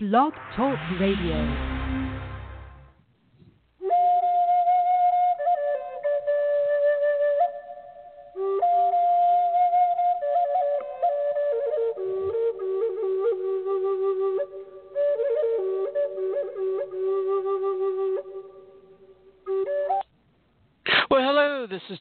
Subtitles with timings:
[0.00, 1.77] Blog Talk Radio.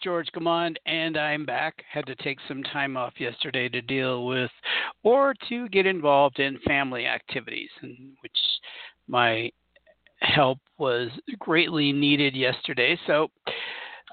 [0.08, 1.84] George Gamond, and I'm back.
[1.92, 4.50] Had to take some time off yesterday to deal with
[5.04, 8.38] or to get involved in family activities, in which
[9.10, 9.52] my
[10.22, 12.98] help was greatly needed yesterday.
[13.06, 13.28] So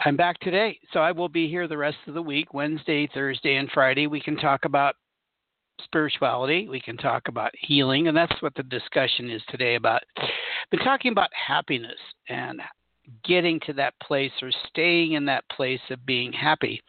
[0.05, 0.81] I'm back today.
[0.93, 4.09] So I will be here the rest of the week, Wednesday, Thursday, and Friday.
[4.09, 4.97] We can talk about
[5.85, 6.67] spirituality.
[6.69, 10.03] We can talk about healing, and that's what the discussion is today about.
[10.73, 12.61] Been talking about happiness and
[13.25, 16.81] getting to that place or staying in that place of being happy.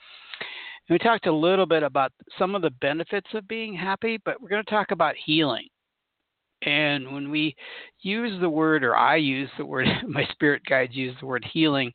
[0.88, 4.42] And we talked a little bit about some of the benefits of being happy, but
[4.42, 5.68] we're going to talk about healing.
[6.62, 7.56] And when we
[8.02, 11.92] use the word, or I use the word, my spirit guides use the word healing,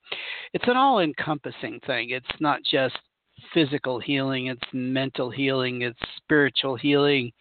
[0.52, 2.10] it's an all encompassing thing.
[2.10, 2.96] It's not just
[3.54, 7.32] physical healing, it's mental healing, it's spiritual healing,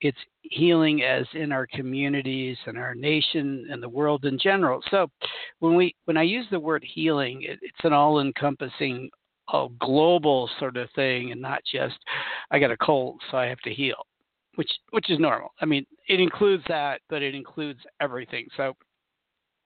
[0.00, 4.80] it's healing as in our communities and our nation and the world in general.
[4.90, 5.08] So
[5.60, 9.10] when we when I use the word healing, it, it's an all-encompassing,
[9.52, 11.96] a global sort of thing, and not just
[12.50, 14.06] I got a cold, so I have to heal,
[14.56, 15.50] which which is normal.
[15.60, 18.46] I mean, it includes that, but it includes everything.
[18.56, 18.74] So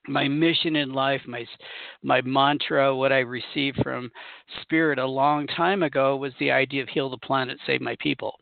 [0.08, 1.44] my mission in life, my
[2.02, 4.10] my mantra, what I received from
[4.62, 8.39] Spirit a long time ago was the idea of heal the planet, save my people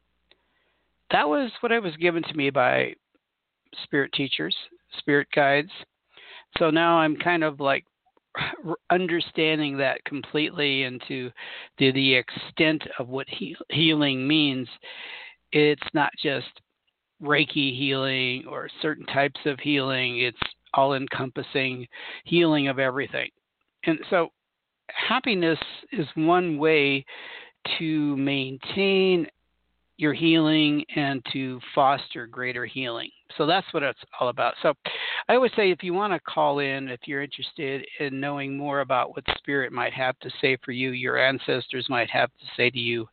[1.10, 2.94] that was what I was given to me by
[3.84, 4.54] spirit teachers,
[4.98, 5.70] spirit guides.
[6.58, 7.84] So now I'm kind of like
[8.90, 11.30] understanding that completely into
[11.78, 14.68] the, the extent of what he, healing means.
[15.52, 16.48] It's not just
[17.22, 20.38] Reiki healing or certain types of healing, it's
[20.74, 21.86] all encompassing
[22.24, 23.30] healing of everything.
[23.84, 24.28] And so
[24.90, 25.58] happiness
[25.92, 27.04] is one way
[27.78, 29.26] to maintain
[29.98, 33.10] your healing and to foster greater healing.
[33.36, 34.54] So that's what it's all about.
[34.62, 34.72] So
[35.28, 38.80] I always say if you want to call in, if you're interested in knowing more
[38.80, 42.70] about what spirit might have to say for you, your ancestors might have to say
[42.70, 43.06] to you,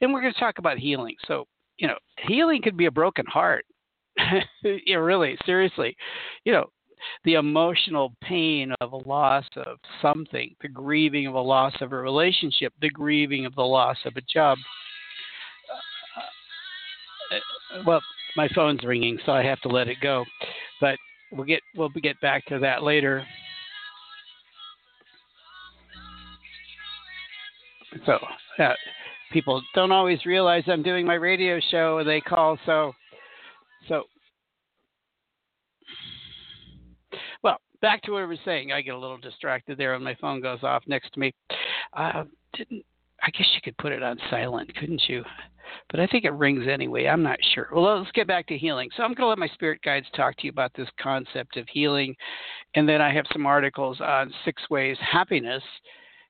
[0.00, 1.14] and we're going to talk about healing.
[1.28, 1.46] So,
[1.76, 3.66] you know, healing could be a broken heart.
[4.64, 5.94] yeah, really, seriously.
[6.44, 6.70] You know,
[7.24, 11.96] the emotional pain of a loss of something, the grieving of a loss of a
[11.96, 14.56] relationship, the grieving of the loss of a job
[17.86, 18.00] well,
[18.36, 20.24] my phone's ringing, so I have to let it go.
[20.80, 20.96] But
[21.32, 23.24] we'll get we'll get back to that later.
[28.06, 28.18] So
[28.62, 28.74] uh,
[29.32, 32.58] people don't always realize I'm doing my radio show, and they call.
[32.66, 32.92] So
[33.88, 34.04] so
[37.42, 38.72] well, back to what I was saying.
[38.72, 41.34] I get a little distracted there, and my phone goes off next to me.
[41.96, 42.24] Uh,
[42.54, 42.84] didn't
[43.22, 45.22] I guess you could put it on silent, couldn't you?
[45.90, 47.06] But I think it rings anyway.
[47.06, 47.68] I'm not sure.
[47.72, 48.90] Well, let's get back to healing.
[48.96, 51.66] So I'm going to let my spirit guides talk to you about this concept of
[51.68, 52.14] healing,
[52.74, 55.62] and then I have some articles on six ways happiness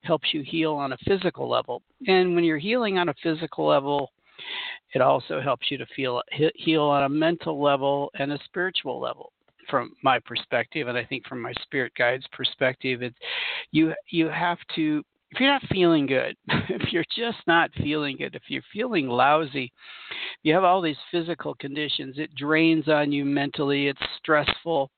[0.02, 1.82] helps you heal on a physical level.
[2.06, 4.10] And when you're healing on a physical level,
[4.94, 6.22] it also helps you to feel
[6.54, 9.32] heal on a mental level and a spiritual level
[9.68, 13.16] from my perspective and I think from my spirit guide's perspective it's
[13.70, 18.34] you you have to if you're not feeling good, if you're just not feeling good,
[18.34, 19.72] if you're feeling lousy,
[20.42, 24.90] you have all these physical conditions, it drains on you mentally, it's stressful,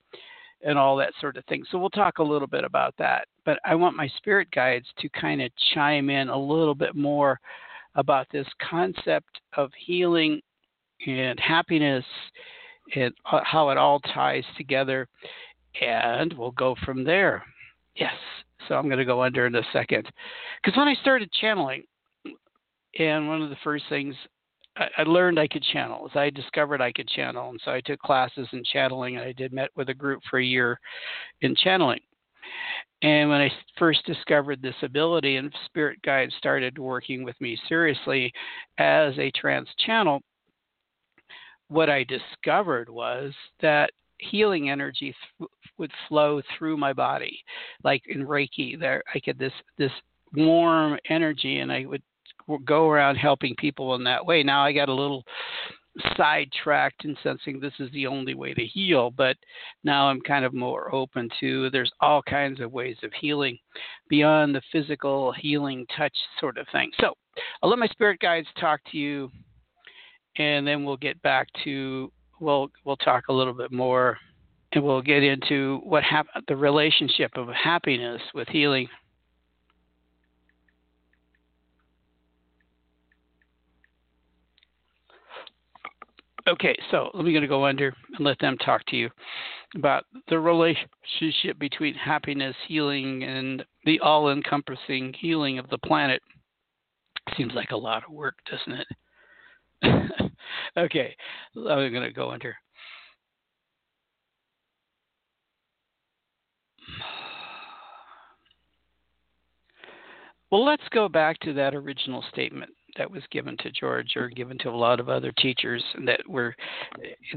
[0.65, 1.63] and all that sort of thing.
[1.69, 3.27] So we'll talk a little bit about that.
[3.45, 7.39] But I want my spirit guides to kind of chime in a little bit more
[7.95, 10.41] about this concept of healing
[11.05, 12.05] and happiness
[12.95, 15.07] and uh, how it all ties together.
[15.81, 17.43] And we'll go from there.
[17.95, 18.13] Yes.
[18.67, 20.07] So I'm going to go under in a second.
[20.63, 21.83] Because when I started channeling,
[22.99, 24.15] and one of the first things
[24.75, 27.49] I, learned I could channel is I discovered I could channel.
[27.49, 30.39] And so I took classes in channeling and I did met with a group for
[30.39, 30.79] a year
[31.41, 31.99] in channeling.
[33.01, 38.31] And when I first discovered this ability and spirit guides started working with me seriously
[38.77, 40.21] as a trance channel,
[41.67, 47.43] what I discovered was that healing energy th- would flow through my body,
[47.83, 48.79] like in Reiki.
[48.79, 49.91] There, I get this this
[50.35, 52.03] warm energy, and I would
[52.65, 54.43] go around helping people in that way.
[54.43, 55.23] Now I got a little
[56.17, 59.37] sidetracked in sensing this is the only way to heal, but
[59.83, 63.57] now I'm kind of more open to there's all kinds of ways of healing
[64.09, 66.89] beyond the physical healing touch sort of thing.
[66.99, 67.13] So
[67.61, 69.29] I'll let my spirit guides talk to you
[70.37, 72.11] and then we'll get back to
[72.43, 74.17] we'll we'll talk a little bit more,
[74.73, 78.87] and we'll get into what hap- the relationship of happiness with healing.
[86.45, 89.09] Okay, so let me going to go under and let them talk to you
[89.75, 96.21] about the relationship between happiness, healing, and the all-encompassing healing of the planet.
[97.37, 98.87] Seems like a lot of work, doesn't it?
[100.77, 101.15] okay,
[101.55, 102.55] I'm going to go under.
[110.51, 114.57] Well, let's go back to that original statement that was given to George or given
[114.59, 116.55] to a lot of other teachers that were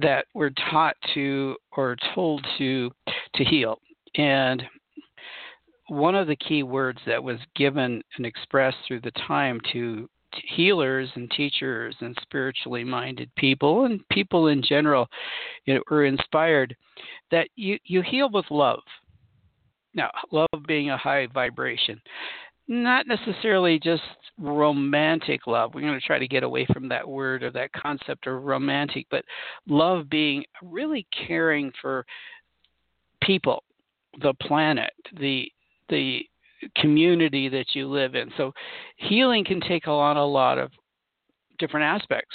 [0.02, 2.90] that were taught to or told to
[3.37, 3.78] to heal.
[4.16, 4.62] And
[5.88, 10.08] one of the key words that was given and expressed through the time to
[10.44, 15.09] healers and teachers and spiritually minded people and people in general
[15.65, 16.77] you know, were inspired
[17.31, 18.81] that you, you heal with love.
[19.94, 22.00] Now, love being a high vibration
[22.69, 24.03] not necessarily just
[24.38, 25.75] romantic love.
[25.75, 29.06] We're going to try to get away from that word or that concept of romantic,
[29.11, 29.25] but
[29.69, 32.05] love being really caring for
[33.23, 33.62] people,
[34.21, 35.50] the planet, the
[35.89, 36.27] the
[36.76, 38.31] community that you live in.
[38.37, 38.53] So
[38.97, 40.70] healing can take on a lot of
[41.58, 42.35] different aspects.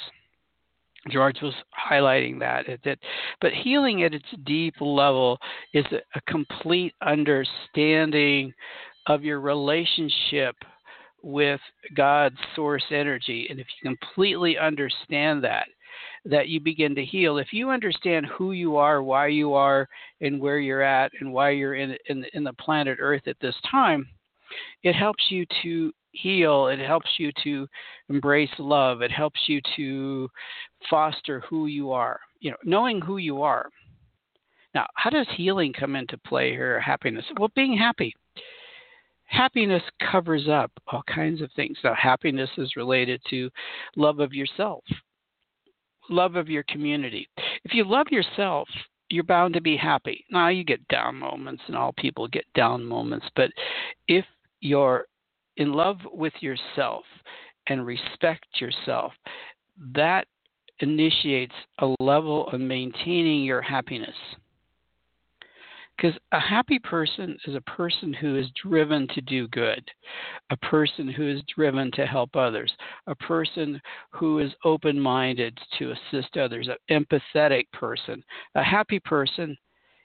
[1.09, 1.53] George was
[1.91, 2.99] highlighting that, that,
[3.39, 5.39] but healing at its deep level
[5.73, 8.53] is a, a complete understanding
[9.07, 10.55] of your relationship
[11.23, 11.59] with
[11.95, 13.47] God's source energy.
[13.49, 15.67] And if you completely understand that,
[16.25, 17.37] that you begin to heal.
[17.37, 19.87] If you understand who you are, why you are,
[20.21, 23.55] and where you're at, and why you're in in, in the planet Earth at this
[23.69, 24.07] time,
[24.83, 26.67] it helps you to heal.
[26.67, 27.67] It helps you to
[28.09, 29.01] embrace love.
[29.01, 30.29] It helps you to
[30.89, 32.19] foster who you are.
[32.39, 33.69] You know, knowing who you are.
[34.73, 36.79] Now, how does healing come into play here?
[36.79, 37.25] Happiness.
[37.37, 38.15] Well, being happy
[39.31, 39.81] happiness
[40.11, 41.77] covers up all kinds of things.
[41.83, 43.49] Now, happiness is related to
[43.95, 44.83] love of yourself,
[46.09, 47.27] love of your community.
[47.63, 48.67] If you love yourself,
[49.09, 50.25] you're bound to be happy.
[50.31, 53.51] Now, you get down moments, and all people get down moments, but
[54.07, 54.25] if
[54.61, 55.05] you're
[55.57, 57.03] in love with yourself
[57.67, 59.13] and respect yourself,
[59.93, 60.27] that
[60.79, 64.15] initiates a level of maintaining your happiness.
[65.97, 69.83] Because a happy person is a person who is driven to do good,
[70.49, 72.71] a person who is driven to help others,
[73.05, 73.79] a person
[74.11, 78.23] who is open minded to assist others, an empathetic person.
[78.55, 79.55] A happy person,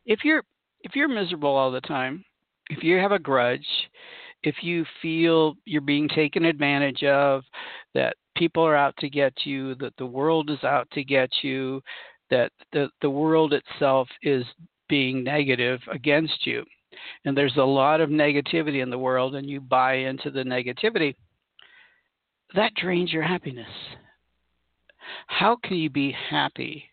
[0.04, 0.42] if you're
[0.82, 2.24] if you're miserable all the time,
[2.70, 3.66] if you have a grudge,
[4.42, 7.42] if you feel you're being taken advantage of,
[7.94, 11.80] that people are out to get you, that the world is out to get you,
[12.30, 14.44] that the, the world itself is
[14.88, 16.64] being negative against you.
[17.24, 21.14] And there's a lot of negativity in the world, and you buy into the negativity.
[22.54, 23.68] That drains your happiness.
[25.26, 26.84] How can you be happy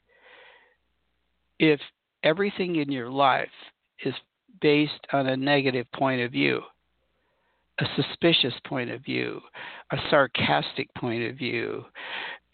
[1.59, 1.79] if
[2.23, 3.49] everything in your life
[4.05, 4.13] is
[4.61, 6.61] based on a negative point of view,
[7.79, 9.41] a suspicious point of view,
[9.91, 11.85] a sarcastic point of view,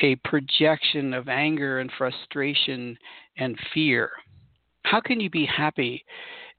[0.01, 2.97] a projection of anger and frustration
[3.37, 4.11] and fear?
[4.83, 6.03] How can you be happy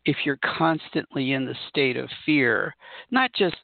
[0.05, 2.75] if you're constantly in the state of fear?
[3.11, 3.57] Not just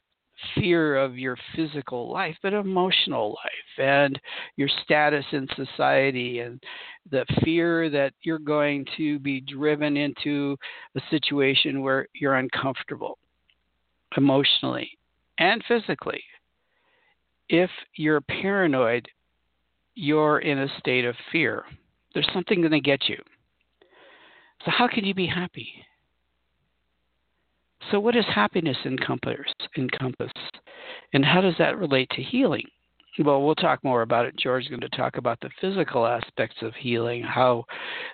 [0.55, 4.19] fear of your physical life, but emotional life and
[4.55, 6.61] your status in society and
[7.09, 10.55] the fear that you're going to be driven into
[10.95, 13.17] a situation where you're uncomfortable
[14.15, 14.89] emotionally
[15.39, 16.23] and physically.
[17.49, 19.07] If you're paranoid,
[19.95, 21.63] you're in a state of fear.
[22.13, 23.17] There's something going to get you.
[24.65, 25.69] So, how can you be happy?
[27.91, 29.53] So, what does happiness encompass?
[29.77, 30.31] encompass?
[31.13, 32.65] And how does that relate to healing?
[33.19, 34.35] Well, we'll talk more about it.
[34.37, 37.65] George is going to talk about the physical aspects of healing, how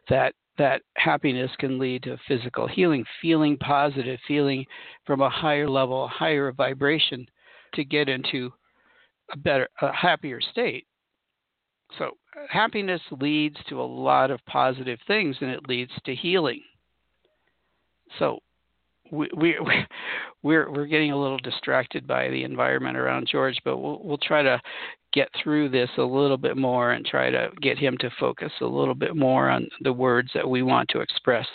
[0.09, 4.63] that that happiness can lead to physical healing, feeling positive, feeling
[5.05, 7.25] from a higher level, a higher vibration
[7.73, 8.51] to get into
[9.31, 10.85] a better, a happier state.
[11.97, 12.11] So,
[12.49, 16.61] happiness leads to a lot of positive things and it leads to healing.
[18.19, 18.39] So,
[19.11, 19.55] we, we
[20.43, 24.41] we're we're getting a little distracted by the environment around George, but we'll we'll try
[24.41, 24.61] to
[25.13, 28.65] get through this a little bit more and try to get him to focus a
[28.65, 31.45] little bit more on the words that we want to express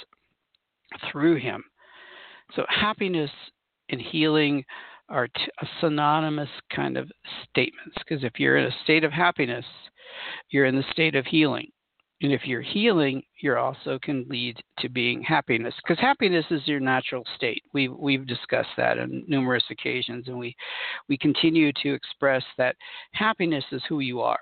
[1.11, 1.63] through him.
[2.55, 3.31] So happiness
[3.91, 4.65] and healing
[5.09, 5.43] are t-
[5.81, 7.11] synonymous kind of
[7.51, 9.65] statements because if you're in a state of happiness,
[10.51, 11.71] you're in the state of healing.
[12.21, 16.81] And if you're healing, you also can lead to being happiness because happiness is your
[16.81, 17.63] natural state.
[17.73, 20.57] We've we've discussed that on numerous occasions, and we
[21.09, 22.75] we continue to express that
[23.13, 24.41] happiness is who you are.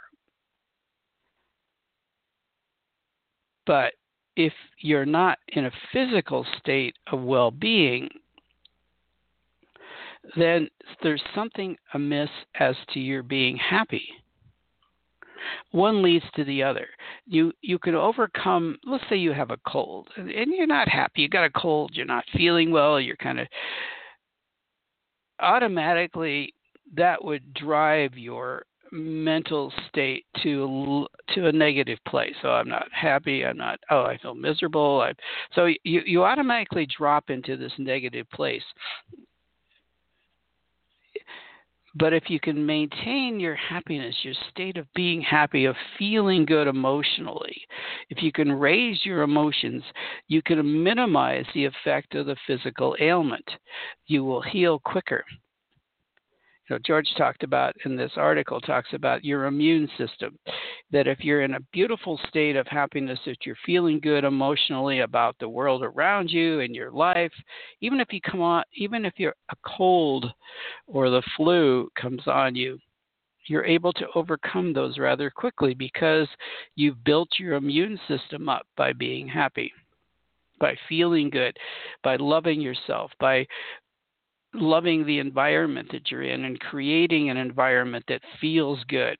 [3.66, 3.92] But
[4.37, 8.08] if you're not in a physical state of well-being,
[10.37, 10.68] then
[11.02, 14.08] there's something amiss as to your being happy
[15.73, 16.88] one leads to the other.
[17.26, 18.78] You you can overcome.
[18.85, 21.23] Let's say you have a cold and you're not happy.
[21.23, 21.93] You got a cold.
[21.95, 23.00] You're not feeling well.
[23.00, 23.47] You're kind of
[25.40, 26.55] automatically
[26.95, 32.35] that would drive your mental state to to a negative place.
[32.43, 33.45] So I'm not happy.
[33.45, 33.78] I'm not.
[33.90, 35.00] Oh, I feel miserable.
[35.02, 35.12] I,
[35.55, 38.62] so you you automatically drop into this negative place.
[41.99, 46.69] But if you can maintain your happiness, your state of being happy, of feeling good
[46.69, 47.57] emotionally,
[48.11, 49.83] if you can raise your emotions,
[50.29, 53.49] you can minimize the effect of the physical ailment.
[54.07, 55.25] You will heal quicker
[56.75, 60.38] know, George talked about in this article talks about your immune system.
[60.90, 65.37] That if you're in a beautiful state of happiness, that you're feeling good emotionally about
[65.38, 67.32] the world around you and your life,
[67.80, 70.26] even if you come on, even if you're a cold
[70.87, 72.78] or the flu comes on you,
[73.49, 76.26] you're able to overcome those rather quickly because
[76.75, 79.73] you've built your immune system up by being happy
[80.58, 81.56] by feeling good,
[82.02, 83.46] by loving yourself, by
[84.55, 89.17] loving the environment that you're in and creating an environment that feels good.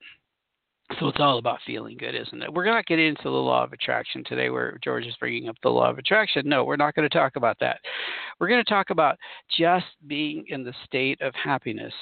[1.00, 2.52] So it's all about feeling good, isn't it?
[2.52, 5.68] We're not getting into the law of attraction today where George is bringing up the
[5.68, 6.49] law of attraction.
[6.49, 7.80] No, we're not going to talk about that.
[8.38, 9.18] We're going to talk about
[9.59, 11.92] just being in the state of happiness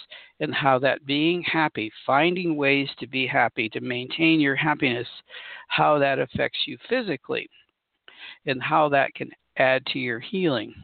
[0.41, 5.09] and how that being happy, finding ways to be happy, to maintain your happiness,
[5.69, 7.49] how that affects you physically
[8.45, 10.75] and how that can add to your healing.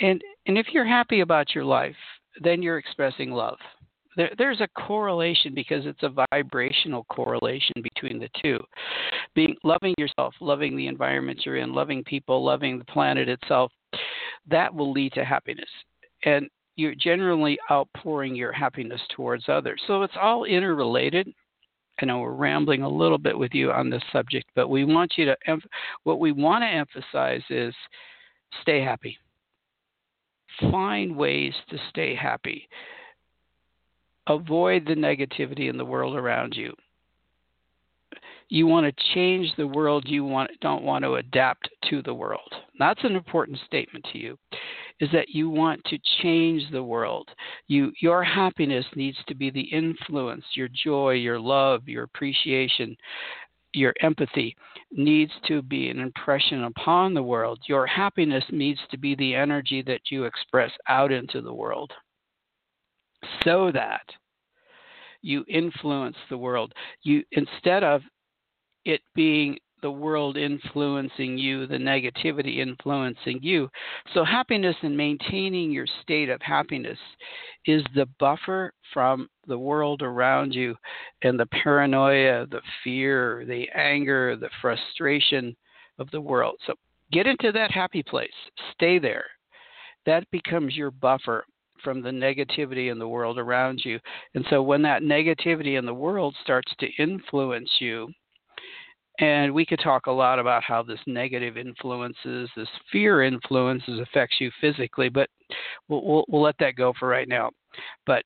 [0.00, 1.96] And and if you're happy about your life,
[2.42, 3.58] then you're expressing love.
[4.16, 8.60] There, there's a correlation because it's a vibrational correlation between the two.
[9.34, 13.72] Being loving yourself, loving the environment you're in, loving people, loving the planet itself,
[14.48, 15.68] that will lead to happiness.
[16.24, 19.80] And you're generally outpouring your happiness towards others.
[19.86, 21.28] So it's all interrelated.
[22.00, 25.14] I know we're rambling a little bit with you on this subject, but we want
[25.16, 25.36] you to,
[26.02, 27.74] what we want to emphasize is
[28.62, 29.16] stay happy
[30.60, 32.68] find ways to stay happy.
[34.26, 36.72] Avoid the negativity in the world around you.
[38.48, 42.52] You want to change the world, you want, don't want to adapt to the world.
[42.78, 44.38] That's an important statement to you.
[45.00, 47.28] Is that you want to change the world.
[47.66, 52.96] You, your happiness needs to be the influence, your joy, your love, your appreciation
[53.74, 54.56] your empathy
[54.94, 57.58] needs to be an impression upon the world.
[57.66, 61.92] Your happiness needs to be the energy that you express out into the world
[63.42, 64.02] so that
[65.22, 66.72] you influence the world.
[67.02, 68.02] You instead of
[68.84, 73.68] it being the world influencing you, the negativity influencing you.
[74.14, 76.98] So, happiness and maintaining your state of happiness
[77.66, 80.74] is the buffer from the world around you
[81.20, 85.54] and the paranoia, the fear, the anger, the frustration
[85.98, 86.54] of the world.
[86.66, 86.72] So,
[87.12, 88.30] get into that happy place,
[88.72, 89.26] stay there.
[90.06, 91.44] That becomes your buffer
[91.82, 94.00] from the negativity in the world around you.
[94.34, 98.08] And so when that negativity in the world starts to influence you,
[99.20, 104.40] and we could talk a lot about how this negative influences, this fear influences affects
[104.40, 105.30] you physically, but
[105.88, 107.50] we'll, we'll, we'll let that go for right now.
[108.06, 108.24] But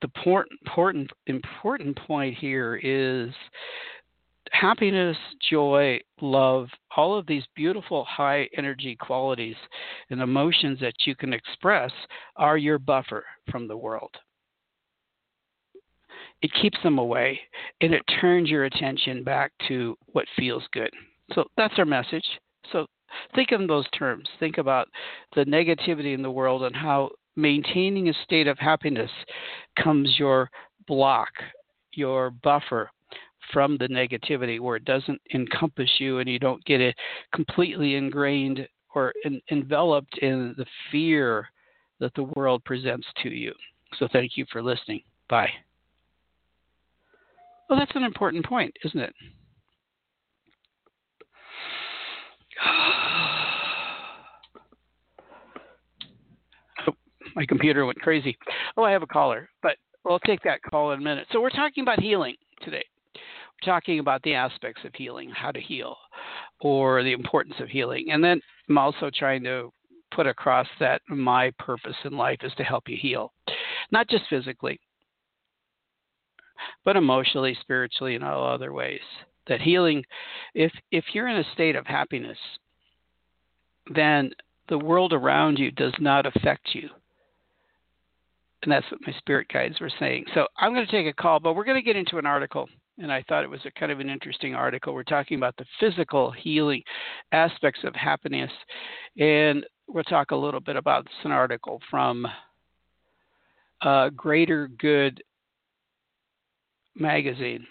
[0.00, 3.30] the important, important, important point here is
[4.52, 5.16] happiness,
[5.50, 9.56] joy, love, all of these beautiful high energy qualities
[10.10, 11.90] and emotions that you can express
[12.36, 14.14] are your buffer from the world
[16.44, 17.40] it keeps them away
[17.80, 20.90] and it turns your attention back to what feels good.
[21.32, 22.26] So that's our message.
[22.70, 22.84] So
[23.34, 24.28] think in those terms.
[24.38, 24.88] Think about
[25.34, 29.10] the negativity in the world and how maintaining a state of happiness
[29.82, 30.50] comes your
[30.86, 31.30] block,
[31.94, 32.90] your buffer
[33.50, 36.94] from the negativity where it doesn't encompass you and you don't get it
[37.34, 41.48] completely ingrained or in, enveloped in the fear
[42.00, 43.54] that the world presents to you.
[43.98, 45.00] So thank you for listening.
[45.30, 45.48] Bye.
[47.68, 49.14] Well, that's an important point, isn't it?
[56.86, 56.92] Oh,
[57.34, 58.36] my computer went crazy.
[58.76, 61.26] Oh, I have a caller, but we'll take that call in a minute.
[61.32, 62.84] So we're talking about healing today.
[63.14, 65.96] We're talking about the aspects of healing, how to heal,
[66.60, 68.06] or the importance of healing.
[68.10, 69.70] And then I'm also trying to
[70.14, 73.32] put across that my purpose in life is to help you heal,
[73.90, 74.78] not just physically,
[76.84, 79.00] but emotionally, spiritually, and all other ways.
[79.46, 80.04] That healing,
[80.54, 82.38] if if you're in a state of happiness,
[83.94, 84.30] then
[84.68, 86.88] the world around you does not affect you.
[88.62, 90.24] And that's what my spirit guides were saying.
[90.34, 92.66] So I'm going to take a call, but we're going to get into an article.
[92.98, 94.94] And I thought it was a kind of an interesting article.
[94.94, 96.82] We're talking about the physical healing
[97.32, 98.50] aspects of happiness.
[99.18, 102.26] And we'll talk a little bit about this an article from
[103.82, 105.22] uh, Greater Good
[106.94, 107.66] magazine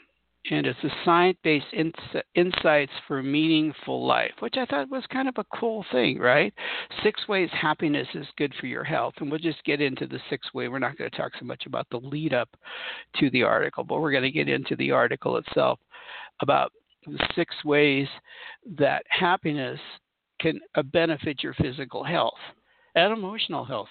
[0.52, 5.38] and it's a science-based ins- insights for meaningful life, which I thought was kind of
[5.38, 6.54] a cool thing, right?
[7.02, 10.54] Six ways happiness is good for your health, and we'll just get into the six
[10.54, 10.68] way.
[10.68, 12.50] We're not going to talk so much about the lead up
[13.20, 15.80] to the article, but we're going to get into the article itself
[16.42, 16.74] about
[17.06, 18.08] the six ways
[18.78, 19.80] that happiness
[20.42, 22.34] can uh, benefit your physical health
[22.96, 23.90] and emotional health.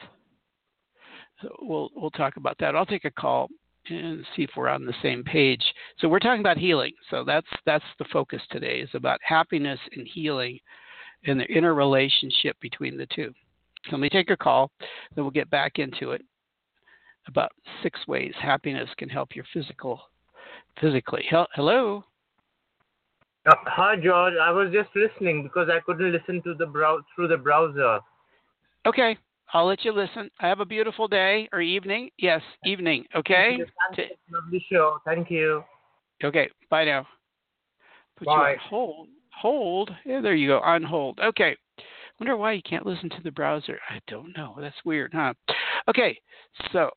[1.41, 2.77] So we'll we'll talk about that.
[2.77, 3.49] I'll take a call
[3.89, 5.63] and see if we're on the same page.
[5.99, 6.93] So we're talking about healing.
[7.11, 10.59] So that's that's the focus today is about happiness and healing
[11.25, 13.33] and the interrelationship between the two.
[13.87, 14.71] So let me take a call,
[15.15, 16.23] then we'll get back into it
[17.29, 20.01] about six ways happiness can help your physical
[20.81, 21.25] physically.
[21.29, 22.05] Hello.
[23.47, 27.29] Uh, hi George, I was just listening because I couldn't listen to the brow- through
[27.29, 27.99] the browser.
[28.87, 29.17] Okay,
[29.53, 30.31] I'll let you listen.
[30.41, 32.11] I have a beautiful day or evening.
[32.19, 33.05] Yes, evening.
[33.15, 33.59] Okay.
[33.97, 34.17] Thank you.
[34.35, 34.99] Lovely show.
[35.05, 35.63] Thank you.
[36.25, 36.49] Okay.
[36.71, 37.07] Bye now.
[38.17, 38.33] Put Bye.
[38.33, 39.09] you on hold.
[39.41, 39.91] Hold.
[40.05, 40.61] Yeah, there you go.
[40.61, 41.19] On hold.
[41.21, 41.57] Okay.
[42.21, 43.79] Wonder why you can't listen to the browser.
[43.91, 44.55] I don't know.
[44.61, 45.35] That's weird, huh?
[45.89, 46.17] Okay.
[46.73, 46.91] So,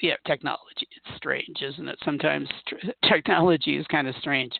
[0.00, 0.86] yeah, technology.
[0.96, 1.98] It's strange, isn't it?
[2.04, 2.76] Sometimes tr-
[3.08, 4.52] technology is kind of strange.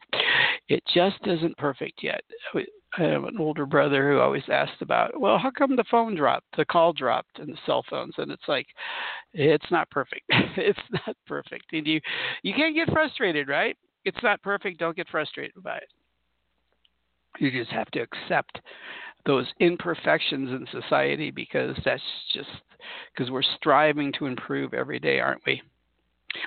[0.68, 2.22] It just isn't perfect yet.
[2.96, 6.46] I have an older brother who always asked about, well, how come the phone dropped,
[6.56, 8.14] the call dropped, and the cell phones?
[8.18, 8.66] And it's like,
[9.32, 10.22] it's not perfect.
[10.30, 12.00] it's not perfect, and you
[12.42, 13.76] you can't get frustrated, right?
[14.04, 14.78] It's not perfect.
[14.78, 15.88] Don't get frustrated by it.
[17.38, 18.60] You just have to accept
[19.26, 22.02] those imperfections in society because that's
[22.32, 22.50] just
[23.12, 25.60] because we're striving to improve every day, aren't we?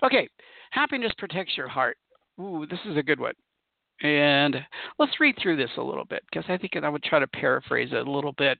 [0.03, 0.29] Okay,
[0.71, 1.97] happiness protects your heart.
[2.39, 3.33] Ooh, this is a good one.
[4.03, 4.55] And
[4.99, 7.89] let's read through this a little bit because I think I would try to paraphrase
[7.91, 8.57] it a little bit.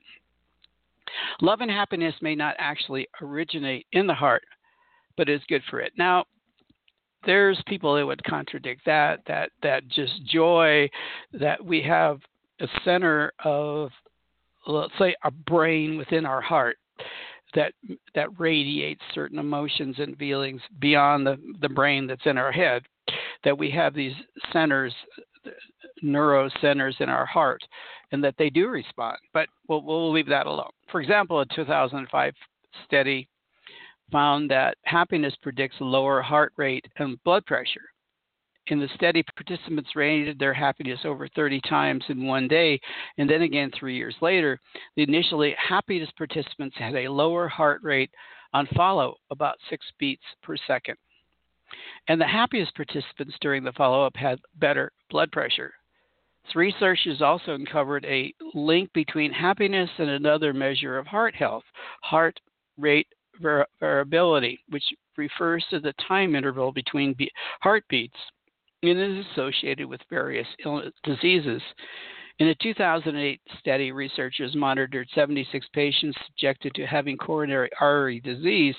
[1.40, 4.42] Love and happiness may not actually originate in the heart,
[5.16, 5.92] but is good for it.
[5.96, 6.24] Now,
[7.24, 10.88] there's people that would contradict that, that, that just joy
[11.32, 12.20] that we have
[12.60, 13.90] a center of,
[14.66, 16.76] let's say, a brain within our heart
[17.54, 17.72] that
[18.14, 22.82] that radiates certain emotions and feelings beyond the, the brain that's in our head
[23.44, 24.14] that we have these
[24.52, 24.94] centers
[26.02, 27.62] neuro centers in our heart
[28.12, 29.18] and that they do respond.
[29.32, 30.70] But we'll, we'll leave that alone.
[30.90, 32.34] For example, a 2005
[32.84, 33.28] study
[34.10, 37.82] found that happiness predicts lower heart rate and blood pressure.
[38.68, 42.78] In the study, participants rated their happiness over 30 times in one day,
[43.16, 44.60] and then again three years later.
[44.96, 48.10] The initially happiest participants had a lower heart rate
[48.52, 50.96] on follow, about six beats per second.
[52.08, 55.72] And the happiest participants during the follow up had better blood pressure.
[56.54, 61.64] Research has also uncovered a link between happiness and another measure of heart health,
[62.02, 62.40] heart
[62.78, 63.06] rate
[63.80, 64.84] variability, which
[65.16, 68.16] refers to the time interval between be- heartbeats
[68.82, 70.46] and is associated with various
[71.04, 71.62] diseases.
[72.38, 78.76] In a 2008 study, researchers monitored 76 patients subjected to having coronary artery disease.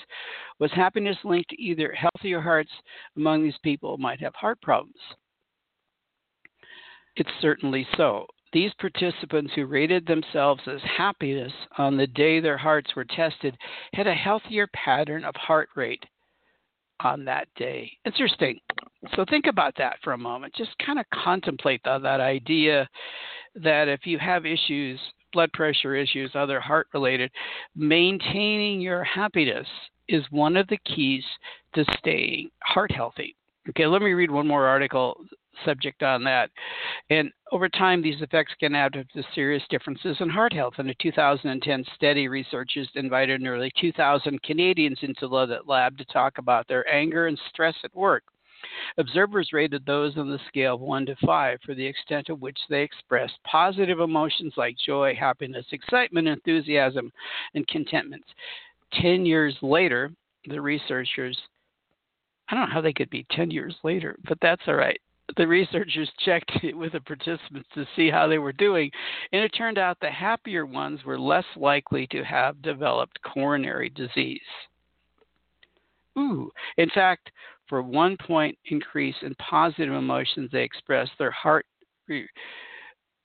[0.58, 2.70] Was happiness linked to either healthier hearts
[3.16, 4.96] among these people might have heart problems?
[7.16, 8.26] It's certainly so.
[8.52, 13.56] These participants who rated themselves as happiness on the day their hearts were tested
[13.92, 16.04] had a healthier pattern of heart rate
[17.00, 17.92] on that day.
[18.06, 18.58] Interesting.
[19.14, 20.54] So think about that for a moment.
[20.54, 22.88] Just kind of contemplate that, that idea
[23.54, 24.98] that if you have issues,
[25.32, 27.30] blood pressure issues, other heart related,
[27.74, 29.66] maintaining your happiness
[30.08, 31.24] is one of the keys
[31.74, 33.36] to staying heart healthy.
[33.68, 35.16] Okay, let me read one more article
[35.64, 36.50] subject on that.
[37.10, 40.74] And over time, these effects can add up to serious differences in heart health.
[40.78, 46.66] In a 2010 study, researchers invited nearly 2,000 Canadians into the lab to talk about
[46.68, 48.24] their anger and stress at work.
[48.98, 52.58] Observers rated those on the scale of 1 to 5 for the extent to which
[52.68, 57.12] they expressed positive emotions like joy, happiness, excitement, enthusiasm,
[57.54, 58.24] and contentment.
[59.00, 60.10] Ten years later,
[60.46, 61.38] the researchers,
[62.48, 65.00] I don't know how they could be 10 years later, but that's all right.
[65.36, 68.90] the researchers checked with the participants to see how they were doing,
[69.32, 74.40] and it turned out the happier ones were less likely to have developed coronary disease.
[76.18, 77.30] Ooh, in fact,
[77.70, 81.64] for one point increase in positive emotions they expressed, their heart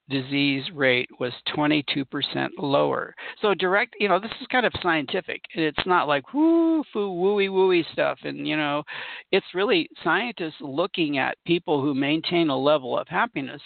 [0.08, 2.06] disease rate was 22%
[2.60, 3.16] lower.
[3.42, 5.42] So direct, you know, this is kind of scientific.
[5.56, 8.84] It's not like woo foo wooey wooey stuff and you know,
[9.32, 13.62] it's really scientists looking at people who maintain a level of happiness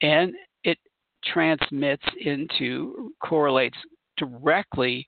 [0.00, 0.32] and
[0.64, 0.78] it
[1.24, 3.76] transmits into correlates
[4.16, 5.06] directly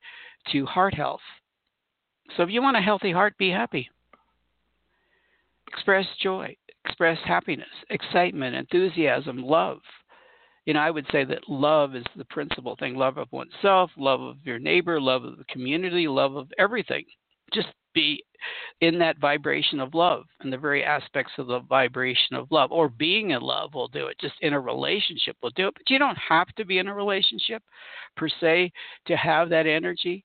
[0.52, 1.20] to heart health.
[2.36, 3.88] So if you want a healthy heart, be happy.
[5.68, 9.78] Express joy, express happiness, excitement, enthusiasm, love.
[10.64, 12.94] You know, I would say that love is the principal thing.
[12.94, 17.04] Love of oneself, love of your neighbor, love of the community, love of everything.
[17.54, 18.22] Just be
[18.80, 22.70] in that vibration of love and the very aspects of the vibration of love.
[22.70, 24.18] Or being in love will do it.
[24.20, 25.74] Just in a relationship will do it.
[25.74, 27.62] But you don't have to be in a relationship
[28.16, 28.70] per se
[29.06, 30.24] to have that energy.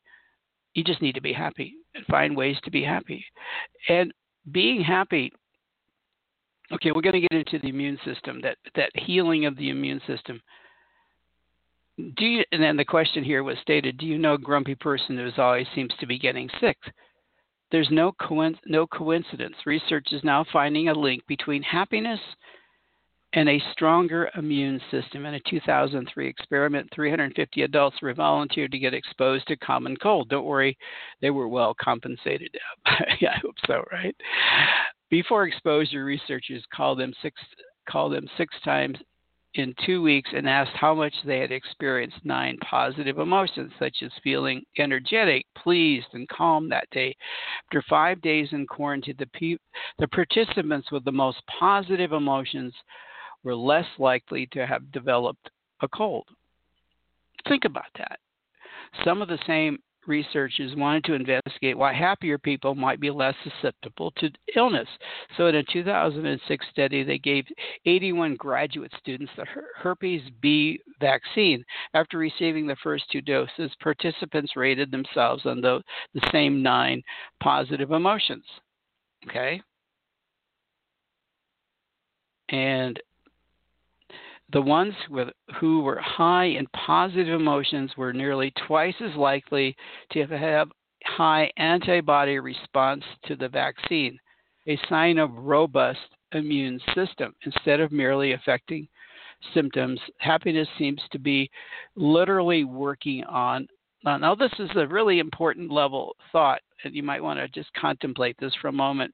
[0.73, 3.25] You just need to be happy and find ways to be happy.
[3.87, 4.11] And
[4.51, 5.31] being happy
[6.71, 10.01] Okay, we're going to get into the immune system, that that healing of the immune
[10.07, 10.41] system.
[11.97, 15.17] Do you, and then the question here was stated: Do you know a grumpy person
[15.17, 16.77] who always seems to be getting sick?
[17.71, 18.13] There's no
[18.65, 19.55] no coincidence.
[19.65, 22.19] Research is now finding a link between happiness
[23.33, 25.25] and a stronger immune system.
[25.25, 30.29] In a 2003 experiment, 350 adults were volunteered to get exposed to common cold.
[30.29, 30.77] Don't worry,
[31.21, 32.55] they were well compensated.
[33.19, 34.15] yeah, I hope so, right?
[35.09, 37.39] Before exposure, researchers called them six
[37.89, 38.97] called them six times
[39.55, 44.11] in two weeks and asked how much they had experienced nine positive emotions, such as
[44.23, 47.15] feeling energetic, pleased, and calm that day.
[47.67, 49.57] After five days in quarantine, the, pe-
[49.99, 52.73] the participants with the most positive emotions
[53.43, 55.49] were less likely to have developed
[55.81, 56.27] a cold.
[57.47, 58.19] Think about that.
[59.03, 64.11] Some of the same researchers wanted to investigate why happier people might be less susceptible
[64.17, 64.87] to illness.
[65.37, 67.45] So, in a 2006 study, they gave
[67.85, 71.63] 81 graduate students the herpes B vaccine.
[71.93, 75.81] After receiving the first two doses, participants rated themselves on the,
[76.13, 77.01] the same nine
[77.41, 78.45] positive emotions.
[79.29, 79.61] Okay?
[82.49, 82.99] And
[84.53, 89.75] the ones with, who were high in positive emotions were nearly twice as likely
[90.11, 90.69] to have
[91.05, 94.17] high antibody response to the vaccine,
[94.67, 95.99] a sign of robust
[96.33, 97.33] immune system.
[97.45, 98.87] Instead of merely affecting
[99.53, 101.49] symptoms, happiness seems to be
[101.95, 103.67] literally working on.
[104.05, 108.35] Now, this is a really important level thought, and you might want to just contemplate
[108.39, 109.13] this for a moment.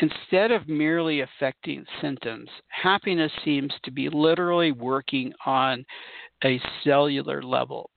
[0.00, 5.84] Instead of merely affecting symptoms, happiness seems to be literally working on
[6.44, 7.90] a cellular level.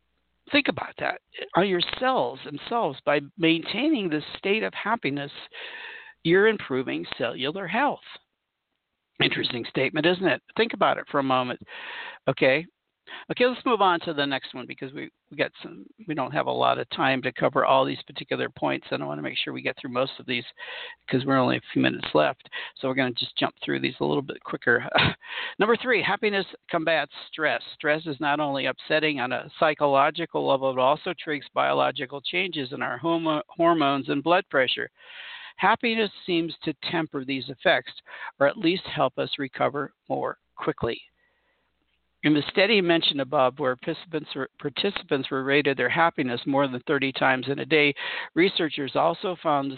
[0.51, 1.19] Think about that.
[1.55, 5.31] On your cells themselves, by maintaining this state of happiness,
[6.23, 7.99] you're improving cellular health.
[9.21, 10.41] Interesting statement, isn't it?
[10.55, 11.59] Think about it for a moment.
[12.29, 12.65] Okay,
[13.31, 16.31] Okay, let's move on to the next one because we, we got some we don't
[16.31, 19.23] have a lot of time to cover all these particular points and I want to
[19.23, 20.43] make sure we get through most of these
[21.05, 22.49] because we're only a few minutes left.
[22.77, 24.87] So we're going to just jump through these a little bit quicker.
[25.59, 27.61] Number 3, happiness combats stress.
[27.75, 32.81] Stress is not only upsetting on a psychological level but also triggers biological changes in
[32.81, 34.89] our homo- hormones and blood pressure.
[35.57, 37.91] Happiness seems to temper these effects
[38.39, 41.01] or at least help us recover more quickly.
[42.27, 46.81] In the study mentioned above, where participants were, participants were rated their happiness more than
[46.85, 47.95] 30 times in a day,
[48.35, 49.71] researchers also found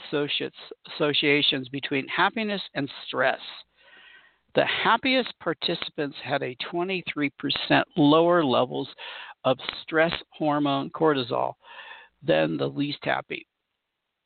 [0.95, 3.39] associations between happiness and stress.
[4.55, 7.29] The happiest participants had a 23%
[7.95, 8.89] lower levels
[9.43, 11.53] of stress hormone cortisol
[12.23, 13.45] than the least happy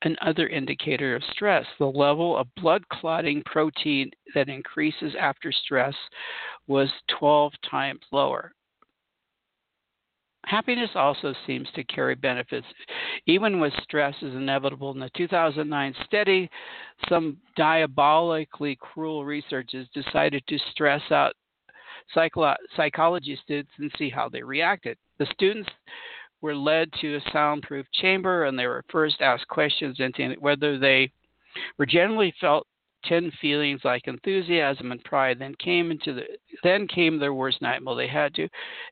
[0.04, 1.66] another indicator of stress.
[1.80, 5.96] The level of blood clotting protein that increases after stress
[6.68, 6.90] was
[7.20, 8.54] 12 times lower.
[10.46, 12.68] Happiness also seems to carry benefits,
[13.28, 14.92] even when stress is inevitable.
[14.92, 16.50] In the 2009 study,
[17.08, 21.34] some diabolically cruel researchers decided to stress out
[22.14, 24.98] psycholo- psychology students and see how they reacted.
[25.18, 25.70] The students
[26.44, 31.10] were led to a soundproof chamber and they were first asked questions into whether they
[31.80, 32.68] were generally felt
[33.06, 36.24] 10 feelings like enthusiasm and pride then came into the
[36.62, 37.96] then came their worst nightmare.
[37.96, 38.48] They had to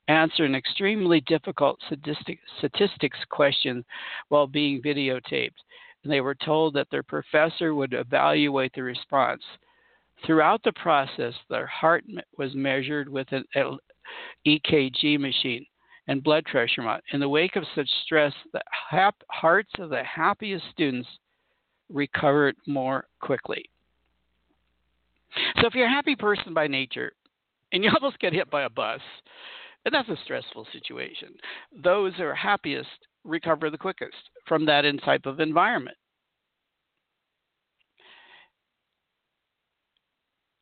[0.08, 3.86] answer an extremely difficult statistic, statistics question
[4.30, 5.60] while being videotaped.
[6.04, 9.44] And they were told that their professor would evaluate the response.
[10.26, 12.04] Throughout the process, their heart
[12.38, 13.46] was measured with an
[14.46, 15.66] EKG machine
[16.12, 17.00] and blood pressure.
[17.14, 18.62] In the wake of such stress, the
[19.30, 21.08] hearts of the happiest students
[21.90, 23.64] recovered more quickly.
[25.62, 27.14] So, if you're a happy person by nature
[27.72, 29.00] and you almost get hit by a bus,
[29.86, 31.30] and that's a stressful situation,
[31.82, 32.90] those who are happiest
[33.24, 35.96] recover the quickest from that type of environment.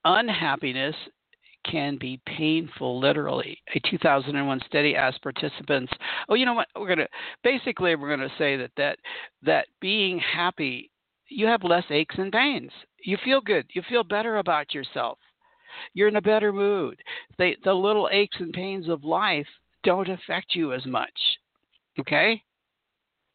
[0.06, 0.96] Unhappiness
[1.64, 3.62] can be painful, literally.
[3.76, 5.92] A 2001 study asked participants,
[6.28, 6.68] "Oh, you know what?
[6.76, 7.08] We're gonna
[7.44, 9.00] basically we're gonna say that that
[9.42, 10.92] that being happy,
[11.28, 12.72] you have less aches and pains.
[13.04, 13.70] You feel good.
[13.74, 15.20] You feel better about yourself.
[15.94, 17.02] You're in a better mood.
[17.38, 19.48] The little aches and pains of life
[19.84, 21.38] don't affect you as much.
[22.00, 22.44] Okay?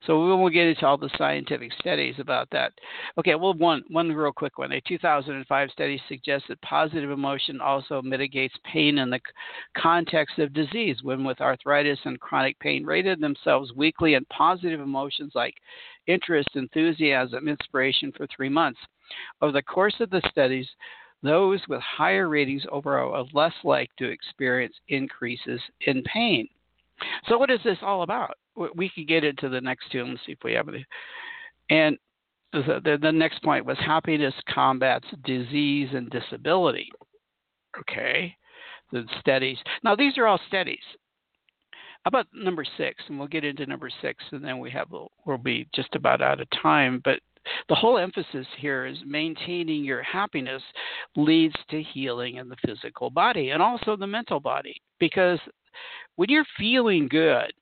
[0.06, 2.72] So we won't get into all the scientific studies about that.
[3.18, 4.72] Okay, well, one one real quick one.
[4.72, 9.20] A 2005 study suggests that positive emotion also mitigates pain in the
[9.76, 11.02] context of disease.
[11.02, 15.54] Women with arthritis and chronic pain rated themselves weekly in positive emotions like
[16.06, 18.80] interest, enthusiasm, inspiration for three months.
[19.40, 20.68] Over the course of the studies,
[21.22, 26.46] those with higher ratings overall are less likely to experience increases in pain.
[27.28, 28.36] So, what is this all about?
[28.56, 30.86] We could get into the next two and see if we have any.
[31.70, 31.98] And
[32.52, 36.88] the, the, the next point was happiness combats disease and disability.
[37.80, 38.36] Okay,
[38.92, 39.58] the studies.
[39.82, 40.78] Now, these are all studies.
[42.04, 43.02] How about number six?
[43.08, 46.40] And we'll get into number six, and then we have we'll be just about out
[46.40, 47.00] of time.
[47.02, 47.18] But
[47.68, 50.62] the whole emphasis here is maintaining your happiness
[51.16, 55.38] leads to healing in the physical body and also the mental body because
[56.16, 57.52] when you're feeling good,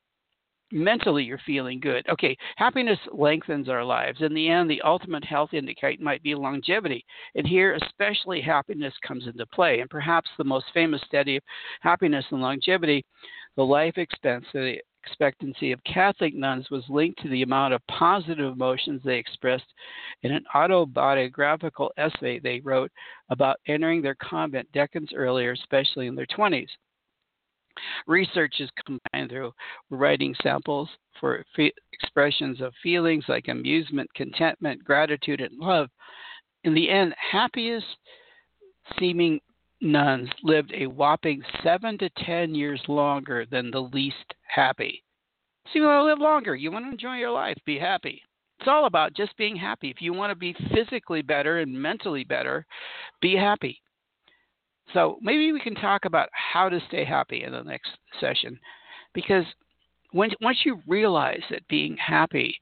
[0.72, 2.04] mentally you're feeling good.
[2.08, 4.22] Okay, happiness lengthens our lives.
[4.22, 7.04] In the end, the ultimate health indicator might be longevity.
[7.34, 9.80] And here, especially happiness comes into play.
[9.80, 11.42] And perhaps the most famous study of
[11.80, 13.04] happiness and longevity,
[13.56, 19.18] the life expectancy of Catholic nuns was linked to the amount of positive emotions they
[19.18, 19.66] expressed
[20.22, 22.90] in an autobiographical essay they wrote
[23.28, 26.68] about entering their convent decades earlier, especially in their 20s.
[28.06, 29.52] Research is combined through
[29.90, 30.88] writing samples
[31.20, 31.44] for
[31.92, 35.88] expressions of feelings like amusement, contentment, gratitude, and love.
[36.64, 37.86] In the end, happiest
[38.98, 39.40] seeming
[39.80, 45.02] nuns lived a whopping seven to ten years longer than the least happy.
[45.66, 46.54] So you want to live longer.
[46.54, 47.56] You want to enjoy your life.
[47.66, 48.22] Be happy.
[48.58, 49.90] It's all about just being happy.
[49.90, 52.64] If you want to be physically better and mentally better,
[53.20, 53.81] be happy.
[54.94, 57.90] So maybe we can talk about how to stay happy in the next
[58.20, 58.58] session,
[59.14, 59.44] because
[60.12, 62.54] when, once you realize that being happy,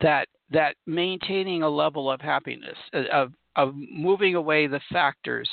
[0.00, 5.48] that that maintaining a level of happiness, uh, of of moving away the factors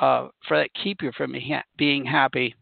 [0.00, 1.34] uh, for that keep you from
[1.76, 2.54] being happy,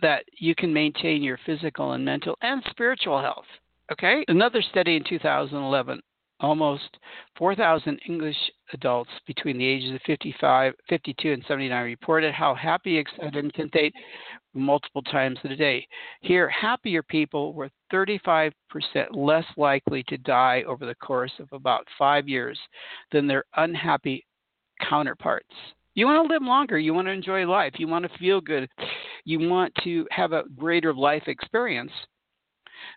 [0.00, 3.46] that you can maintain your physical and mental and spiritual health.
[3.92, 6.00] Okay, another study in 2011
[6.40, 6.98] almost
[7.38, 8.36] 4,000 English
[8.72, 13.94] adults between the ages of 55, 52 and 79 reported how happy, excited, and content
[14.54, 15.86] multiple times a day.
[16.20, 18.52] Here, happier people were 35%
[19.12, 22.58] less likely to die over the course of about five years
[23.12, 24.26] than their unhappy
[24.88, 25.54] counterparts.
[25.94, 26.78] You want to live longer.
[26.78, 27.74] You want to enjoy life.
[27.78, 28.68] You want to feel good.
[29.24, 31.92] You want to have a greater life experience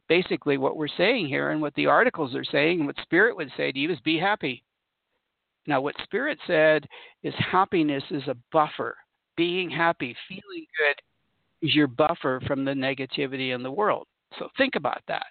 [0.07, 3.51] basically what we're saying here and what the articles are saying and what Spirit would
[3.57, 4.63] say to you is be happy.
[5.65, 6.87] Now, what Spirit said
[7.23, 8.95] is happiness is a buffer.
[9.35, 14.07] Being happy, feeling good is your buffer from the negativity in the world.
[14.39, 15.25] So think about that.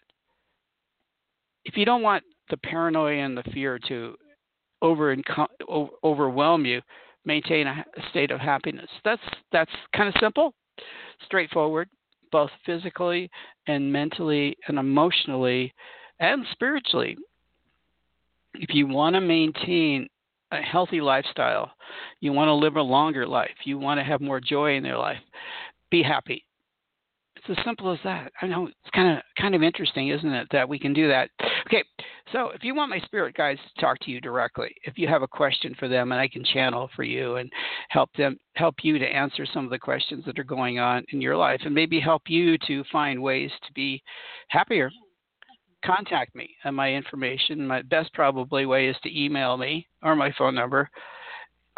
[1.65, 4.15] If you don't want the paranoia and the fear to
[4.83, 5.17] over
[6.05, 6.81] overwhelm you,
[7.25, 8.89] maintain a state of happiness.
[9.05, 10.55] That's that's kind of simple,
[11.25, 11.89] straightforward
[12.33, 13.31] both physically
[13.67, 15.73] and mentally and emotionally
[16.21, 17.17] and spiritually.
[18.55, 20.09] If you want to maintain
[20.53, 21.73] a healthy lifestyle,
[22.21, 24.99] you want to live a longer life, you want to have more joy in your
[24.99, 25.21] life,
[25.91, 26.46] be happy.
[27.49, 28.33] It's as simple as that.
[28.43, 31.31] I know it's kind of kind of interesting, isn't it, that we can do that.
[31.67, 31.85] Okay,
[32.33, 35.23] so if you want my spirit guides to talk to you directly, if you have
[35.23, 37.51] a question for them and I can channel for you and
[37.89, 41.21] help them help you to answer some of the questions that are going on in
[41.21, 44.03] your life and maybe help you to find ways to be
[44.49, 44.91] happier,
[45.85, 46.51] contact me.
[46.65, 50.91] And my information, my best probably way is to email me or my phone number.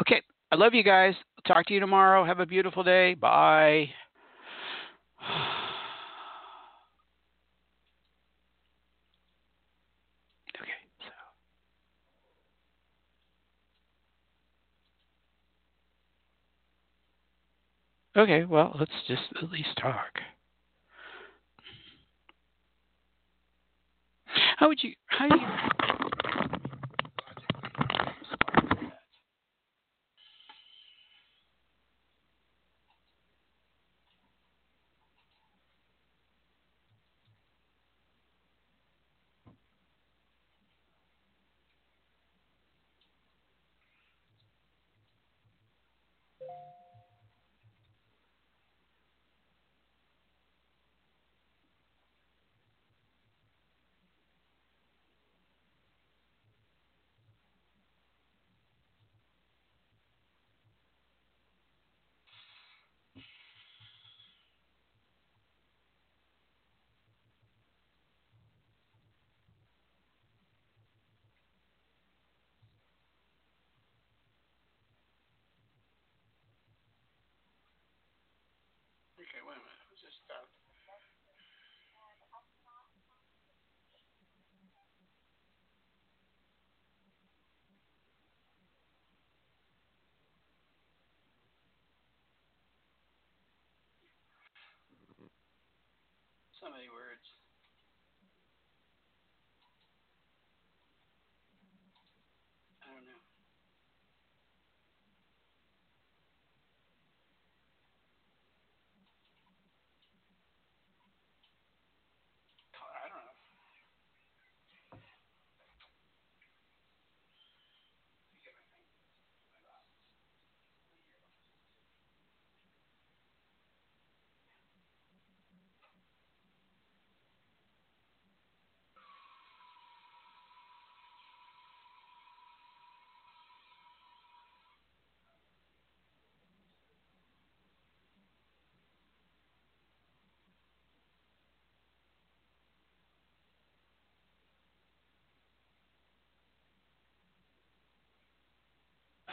[0.00, 1.14] Okay, I love you guys.
[1.46, 2.24] talk to you tomorrow.
[2.24, 3.14] Have a beautiful day.
[3.14, 3.90] Bye.
[10.61, 11.12] okay, so
[18.22, 20.18] Okay, well, let's just at least talk.
[24.59, 25.46] How would you how do you
[79.38, 79.87] Okay, wait a minute.
[79.87, 80.51] Who's this stuff?
[96.59, 97.22] So many words.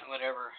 [0.08, 0.52] Whatever.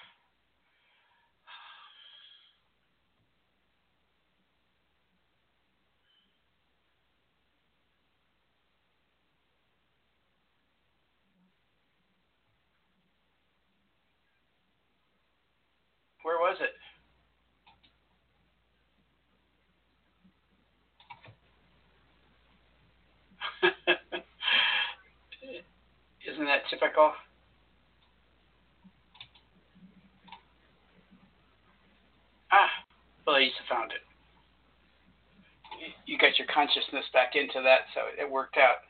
[16.22, 16.70] Where was it?
[26.28, 27.12] Isn't that typical?
[32.52, 32.68] Ah,
[33.26, 34.00] well, you found it.
[36.06, 38.80] You got your consciousness back into that, so it worked out.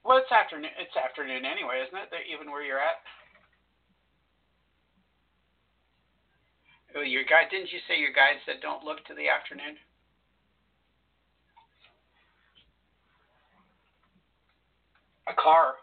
[0.00, 0.72] Well, it's afternoon.
[0.80, 2.08] It's afternoon anyway, isn't it?
[2.32, 3.04] Even where you're at.
[6.96, 9.76] Oh, your guide didn't you say your guide said don't look to the afternoon?
[15.28, 15.74] A car.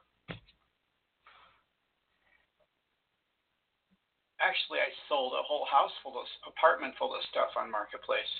[4.42, 8.32] Actually, I sold a whole house full of apartment full of stuff on marketplace.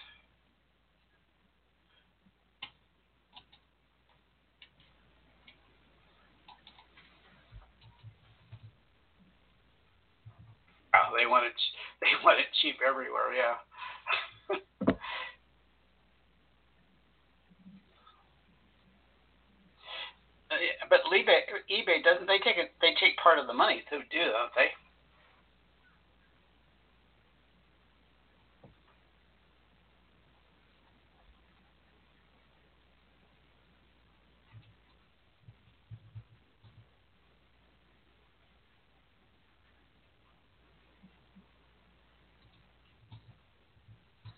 [10.94, 11.54] Oh, they want it.
[12.02, 13.30] They want it cheap everywhere.
[13.38, 13.58] Yeah.
[20.52, 20.56] Uh,
[20.90, 22.72] but eBay, eBay doesn't they take it?
[22.82, 24.68] They take part of the money too, do don't they?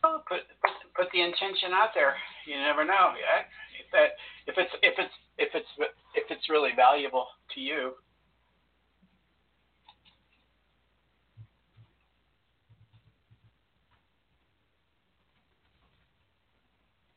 [0.04, 2.16] Well, put, put put the intention out there.
[2.46, 3.14] You never know.
[3.16, 3.46] Yeah,
[3.80, 4.10] if that
[4.48, 5.72] if it's if it's if it's
[6.16, 7.94] if it's really valuable to you.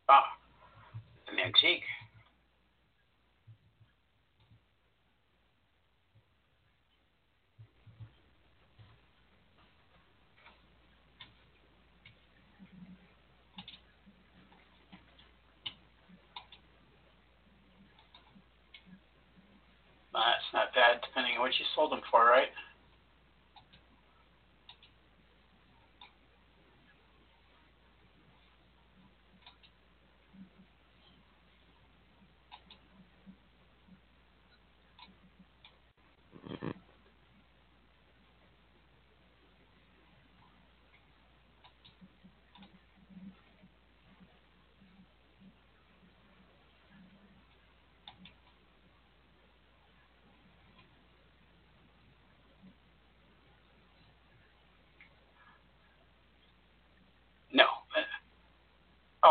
[0.09, 0.24] Ah,
[1.28, 1.82] an antique.
[20.16, 22.48] That's not bad, depending on what you sold them for, right?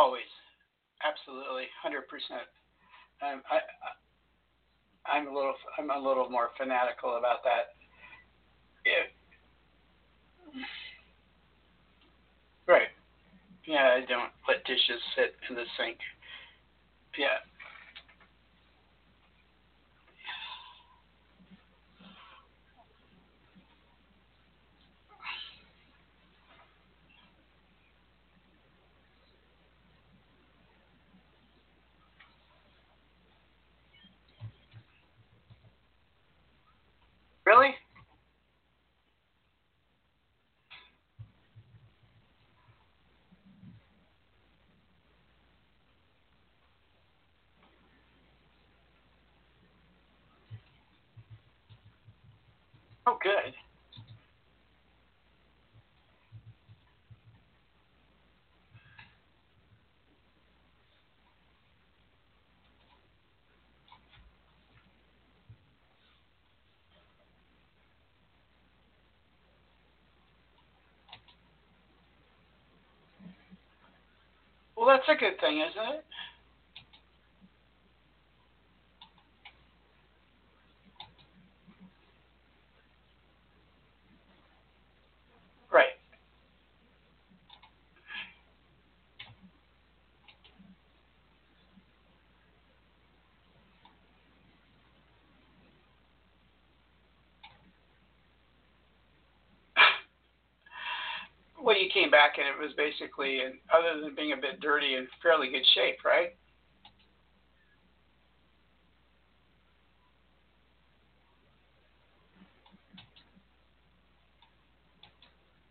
[0.05, 0.29] Always,
[1.01, 2.45] absolutely, hundred percent.
[3.25, 3.57] Um, I,
[5.09, 7.73] I, I'm a little, I'm a little more fanatical about that.
[8.85, 9.09] It,
[12.67, 12.89] right.
[13.65, 15.97] Yeah, I don't let dishes sit in the sink.
[17.17, 17.41] Yeah.
[37.45, 37.75] Really?
[53.07, 53.53] Oh, good.
[74.77, 76.05] Well, that's a good thing, isn't it?
[85.71, 85.95] Right.
[101.75, 105.11] Well, you came back and it was basically, other than being a bit dirty, in
[105.21, 106.31] fairly good shape, right?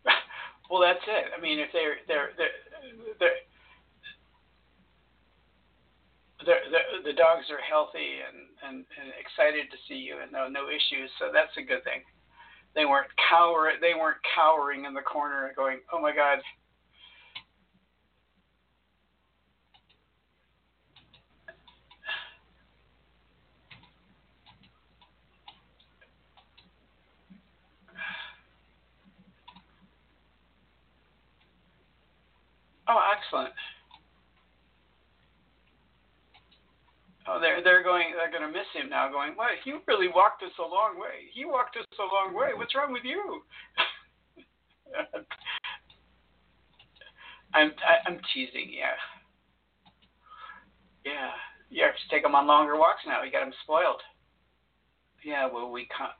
[0.69, 1.33] well, that's it.
[1.35, 2.53] I mean, if they're they're they're,
[3.17, 3.41] they're
[6.45, 10.47] the, the, the dogs are healthy and, and, and excited to see you and no
[10.47, 12.05] no issues, so that's a good thing.
[12.75, 16.39] They weren't cower they weren't cowering in the corner going, Oh my god.
[32.87, 33.53] Oh, excellent.
[37.27, 38.13] Oh, they're they're going.
[38.15, 39.09] They're going to miss him now.
[39.11, 41.31] Going, well, you really walked us a long way.
[41.33, 42.49] He walked us a long way.
[42.55, 43.41] What's wrong with you?
[47.53, 48.71] I'm I, I'm teasing.
[48.71, 48.99] Yeah.
[51.05, 51.31] Yeah.
[51.69, 53.23] You have to take him on longer walks now.
[53.23, 54.01] You got him spoiled.
[55.23, 55.47] Yeah.
[55.51, 56.11] Well, we can't.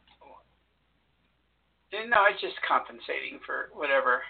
[2.10, 4.22] No, it's just compensating for whatever.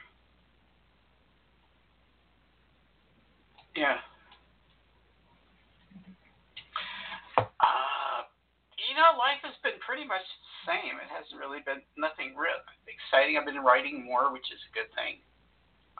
[3.75, 3.95] Yeah.
[7.37, 8.23] Uh,
[8.95, 10.95] you know, life has been pretty much the same.
[11.03, 12.55] It hasn't really been nothing real
[12.87, 13.35] exciting.
[13.35, 15.19] I've been writing more, which is a good thing.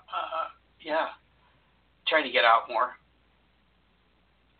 [0.07, 1.11] Uh, yeah,
[2.07, 2.95] trying to get out more.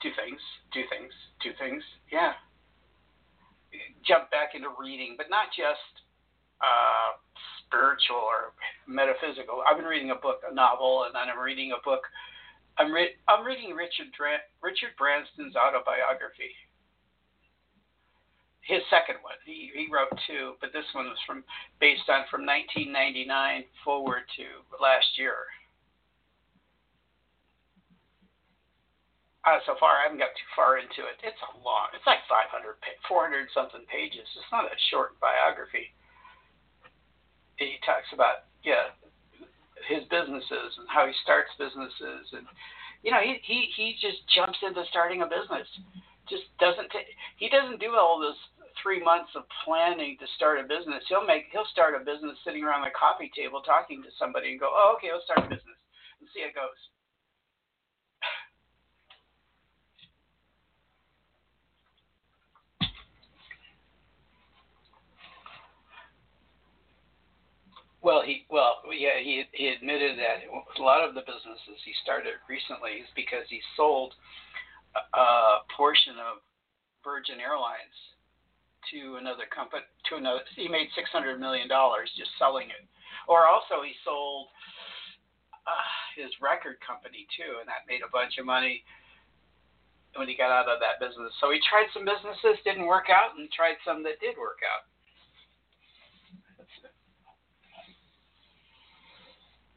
[0.04, 0.44] Do things,
[0.76, 1.80] do things, do things.
[2.12, 2.36] Yeah.
[4.04, 6.04] Jump back into reading, but not just
[6.60, 7.16] uh,
[7.64, 8.52] spiritual or
[8.84, 9.64] metaphysical.
[9.64, 12.04] I've been reading a book, a novel, and then I'm reading a book.
[12.76, 16.52] I'm, re- I'm reading Richard Dra- Richard Branson's autobiography
[18.66, 19.38] his second one.
[19.46, 21.46] He he wrote two, but this one was from
[21.80, 23.30] based on from 1999
[23.86, 24.46] forward to
[24.82, 25.46] last year.
[29.46, 31.22] Uh, so far, I haven't got too far into it.
[31.22, 31.94] It's a long.
[31.94, 34.26] It's like 500, 400 something pages.
[34.26, 35.94] It's not a short biography.
[37.62, 38.90] He talks about yeah
[39.86, 42.50] his businesses and how he starts businesses and
[43.06, 45.70] you know he he he just jumps into starting a business
[46.26, 48.38] just doesn't t- he doesn't do all this
[48.86, 52.62] three months of planning to start a business, he'll make he'll start a business sitting
[52.62, 55.82] around the coffee table talking to somebody and go, oh, okay, let's start a business
[56.22, 56.78] and see how it goes.
[68.06, 72.38] Well, he well yeah he he admitted that a lot of the businesses he started
[72.46, 74.14] recently is because he sold
[74.94, 76.46] a portion of
[77.02, 77.98] Virgin Airlines
[78.92, 82.84] to another company to another he made six hundred million dollars just selling it.
[83.28, 84.48] Or also he sold
[85.66, 88.84] uh, his record company too and that made a bunch of money
[90.16, 91.34] when he got out of that business.
[91.44, 94.88] So he tried some businesses didn't work out and tried some that did work out.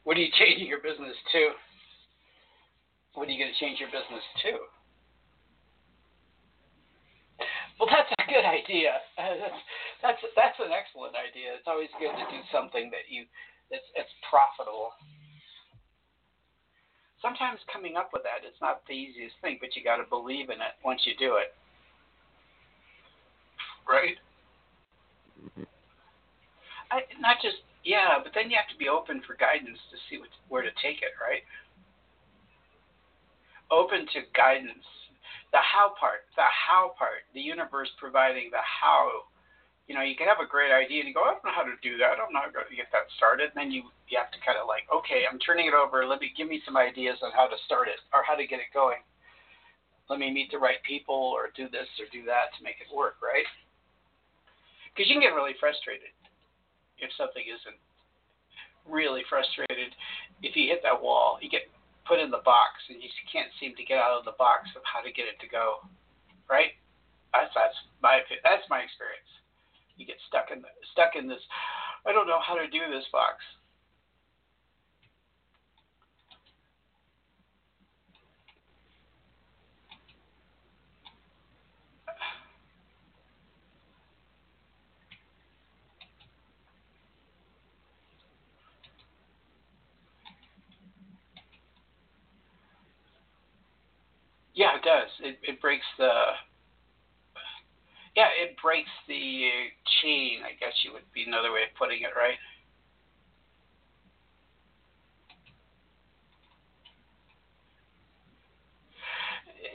[0.07, 1.53] What are you changing your business to
[3.13, 4.78] what are you going to change your business to?
[7.79, 8.99] Well, that's a good idea.
[9.15, 9.61] Uh, that's
[10.03, 11.55] that's that's an excellent idea.
[11.55, 13.23] It's always good to do something that you
[13.71, 14.91] that's it's profitable.
[17.23, 20.51] Sometimes coming up with that is not the easiest thing, but you got to believe
[20.51, 21.51] in it once you do it.
[23.83, 24.15] Right?
[26.91, 30.19] I, not just yeah, but then you have to be open for guidance to see
[30.19, 31.43] what, where to take it, right?
[33.71, 34.83] Open to guidance
[35.51, 39.29] the how part, the how part, the universe providing the how.
[39.89, 41.65] You know, you can have a great idea and you go, I don't know how
[41.65, 42.21] to do that.
[42.21, 43.49] I'm not going to get that started.
[43.49, 46.05] And then you you have to kind of like, okay, I'm turning it over.
[46.05, 48.61] Let me give me some ideas on how to start it or how to get
[48.61, 49.01] it going.
[50.05, 52.89] Let me meet the right people or do this or do that to make it
[52.93, 53.45] work, right?
[54.93, 56.13] Because you can get really frustrated
[56.97, 57.77] if something isn't
[58.89, 59.93] really frustrated.
[60.41, 61.69] If you hit that wall, you get
[62.09, 64.81] put in the box and you can't seem to get out of the box of
[64.81, 65.85] how to get it to go,
[66.49, 66.73] right?
[67.31, 69.29] That's that's my that's my experience.
[69.95, 71.45] You get stuck in stuck in this.
[72.09, 73.37] I don't know how to do this box.
[94.59, 95.09] Yeah, it does.
[95.21, 96.11] It it breaks the
[98.15, 99.49] yeah, it breaks the
[100.01, 100.41] chain.
[100.43, 102.37] I guess you would be another way of putting it, right?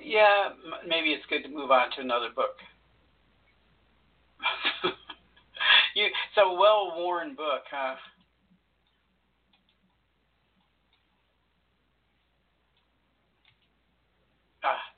[0.03, 0.51] Yeah,
[0.87, 2.57] maybe it's good to move on to another book.
[5.95, 7.97] you, it's a well-worn book, huh?
[14.65, 14.95] Ah.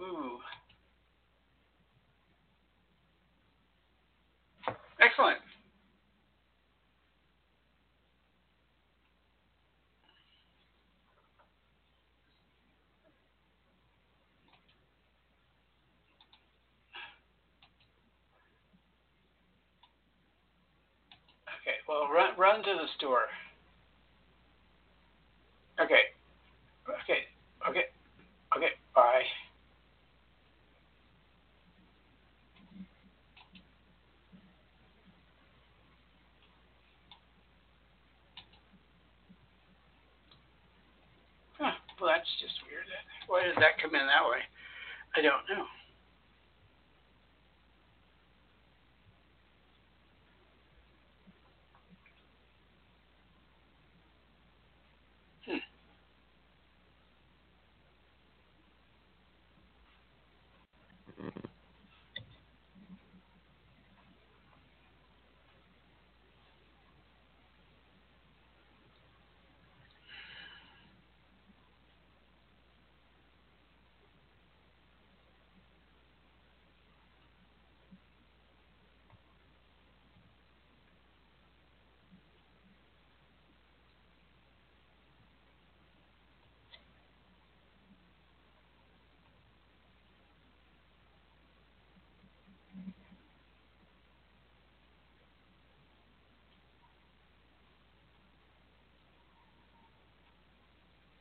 [0.00, 0.38] Ooh.
[5.00, 5.38] Excellent.
[21.62, 23.26] Okay, well, run run to the store.
[25.80, 26.12] Okay.
[27.04, 27.20] Okay.
[27.68, 27.84] Okay.
[28.56, 28.72] Okay.
[28.94, 29.22] Bye.
[41.58, 41.72] Huh.
[42.00, 42.86] Well, that's just weird.
[43.28, 44.40] Why did that come in that way?
[45.16, 45.66] I don't know.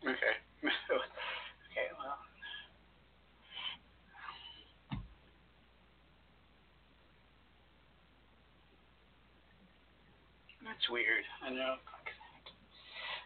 [0.08, 0.36] Okay.
[0.64, 2.18] okay, well.
[10.78, 11.26] That's weird.
[11.42, 11.82] I know.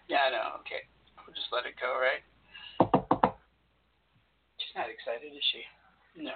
[0.07, 0.63] Yeah, I know.
[0.63, 0.87] Okay.
[1.27, 2.23] We'll just let it go, right?
[4.55, 5.67] She's not excited, is she?
[6.15, 6.31] No.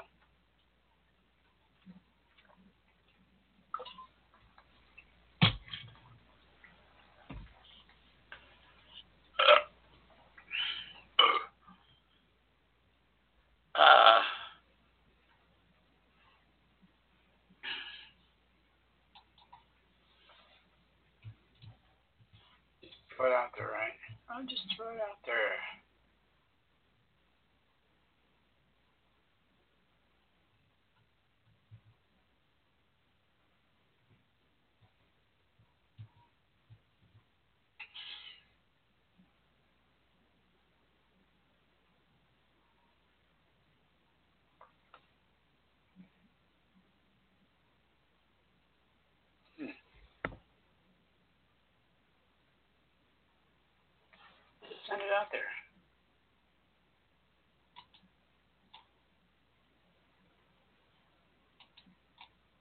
[55.16, 55.52] Out there.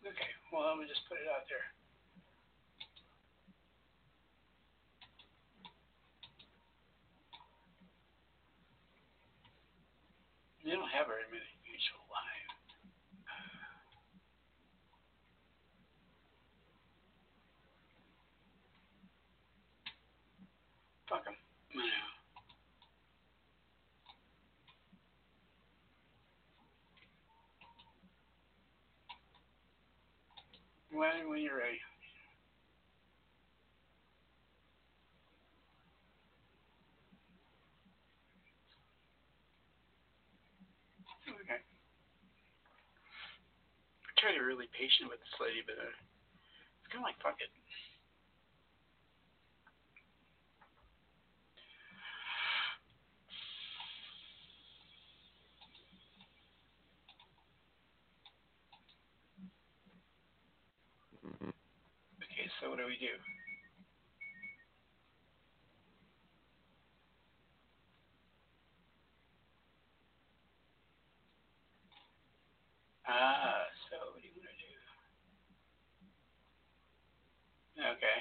[0.06, 1.66] Okay, well, let me just put it out there.
[10.64, 12.50] They don't have very many mutual live.
[21.08, 21.36] Fuck them.
[30.94, 31.82] When, when you're ready.
[41.26, 41.58] Okay.
[41.58, 41.66] I
[44.22, 47.42] try to be really patient with this lady, but uh, it's kind of like fuck
[47.42, 47.50] it.
[62.94, 63.14] Okay, so what do we do?
[73.08, 74.72] Ah, so what do you want to do?
[77.98, 78.18] Okay.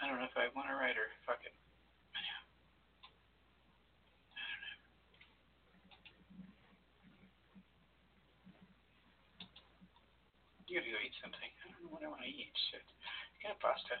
[0.00, 1.10] I don't know if I want to write her.
[1.26, 1.54] Fuck it.
[2.14, 2.42] Anyhow.
[4.36, 4.78] I don't know.
[10.68, 11.40] You gotta go eat something.
[11.40, 12.52] I don't know what I want to eat.
[12.68, 12.84] Shit.
[13.40, 13.96] Get a pasta.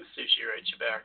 [0.00, 0.08] If
[0.48, 1.04] writes you back.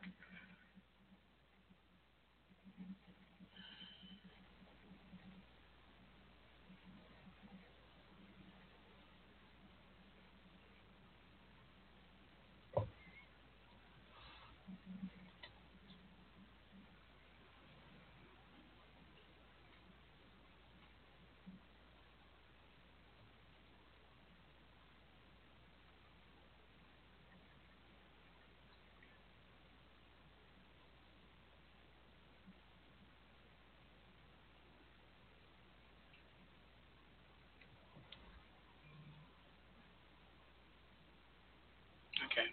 [42.31, 42.47] Okay.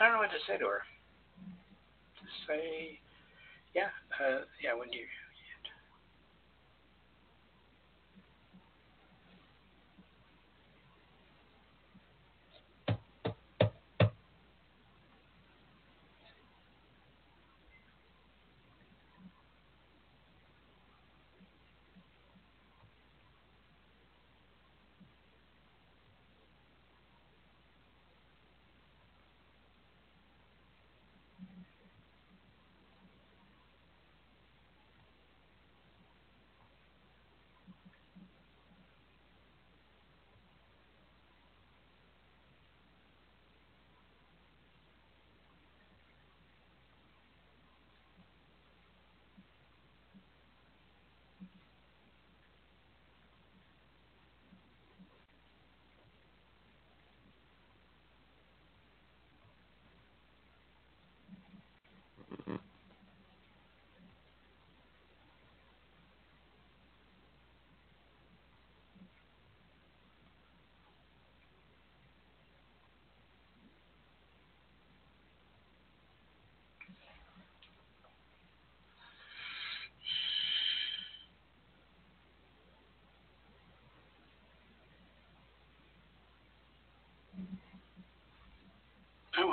[0.00, 0.80] I don't know what to say to her.
[0.80, 2.98] To say,
[3.74, 5.04] yeah, uh, yeah, when you?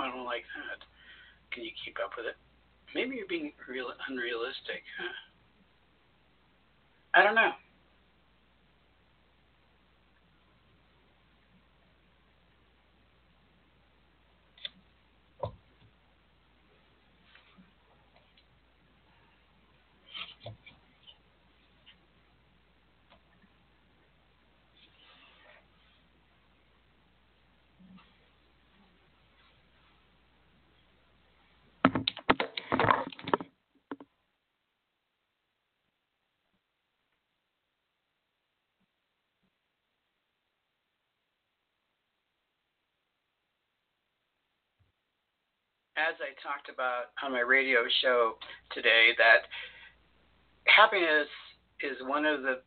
[0.07, 0.79] Don't like that.
[1.51, 2.35] Can you keep up with it?
[2.95, 4.87] Maybe you're being real unrealistic.
[4.95, 5.11] Huh?
[7.13, 7.51] I don't know.
[45.97, 48.37] As I talked about on my radio show
[48.71, 49.49] today, that
[50.69, 51.27] happiness
[51.81, 52.61] is one of the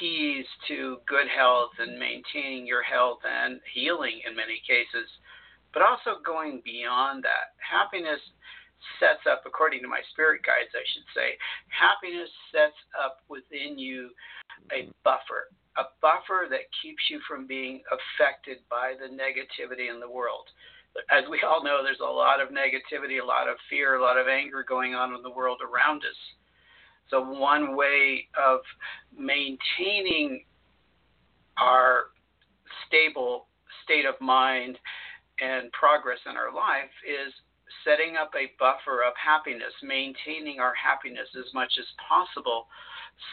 [0.00, 5.04] keys to good health and maintaining your health and healing in many cases,
[5.76, 7.52] but also going beyond that.
[7.60, 8.20] Happiness
[8.96, 11.36] sets up, according to my spirit guides, I should say,
[11.68, 14.08] happiness sets up within you
[14.72, 20.08] a buffer, a buffer that keeps you from being affected by the negativity in the
[20.08, 20.48] world.
[21.10, 24.18] As we all know, there's a lot of negativity, a lot of fear, a lot
[24.18, 26.16] of anger going on in the world around us.
[27.10, 28.60] So, one way of
[29.16, 30.44] maintaining
[31.60, 32.12] our
[32.86, 33.46] stable
[33.84, 34.78] state of mind
[35.40, 37.32] and progress in our life is
[37.84, 42.66] setting up a buffer of happiness, maintaining our happiness as much as possible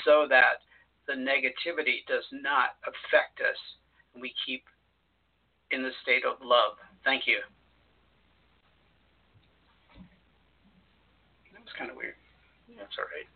[0.06, 0.64] so that
[1.08, 3.60] the negativity does not affect us
[4.14, 4.64] and we keep
[5.72, 6.78] in the state of love.
[7.04, 7.40] Thank you.
[11.54, 12.16] That was kind of weird.
[12.78, 13.28] That's all right.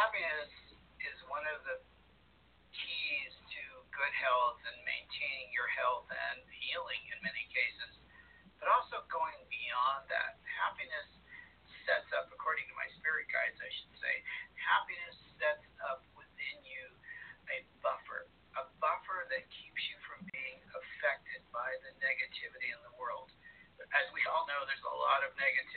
[0.00, 0.48] Happiness
[1.04, 1.76] is one of the
[2.72, 3.62] keys to
[3.92, 8.00] good health and maintaining your health and healing in many cases,
[8.56, 10.40] but also going beyond that.
[10.56, 11.04] Happiness
[11.84, 14.14] sets up, according to my spirit guides, I should say,
[14.56, 16.84] happiness sets up within you
[17.52, 18.24] a buffer,
[18.56, 23.28] a buffer that keeps you from being affected by the negativity in the world.
[23.92, 25.28] As we all know, there's a lot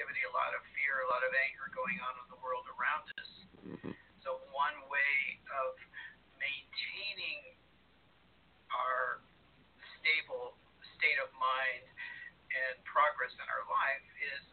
[0.03, 2.67] of negativity, a lot of fear, a lot of anger going on in the world
[2.75, 3.31] around us.
[3.63, 3.95] Mm-hmm.
[4.19, 5.79] So, one way of
[6.35, 7.55] maintaining
[8.67, 9.23] our
[9.99, 10.59] stable
[10.99, 11.87] state of mind
[12.51, 14.43] and progress in our life is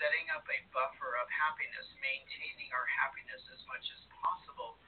[0.00, 4.80] setting up a buffer of happiness, maintaining our happiness as much as possible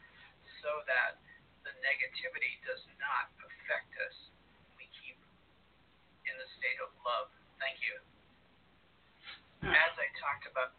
[0.65, 1.21] so that
[1.69, 4.17] the negativity does not affect us.
[4.81, 5.21] We keep
[6.25, 7.29] in the state of love.
[7.61, 8.01] Thank you.
[9.67, 10.79] As I talked about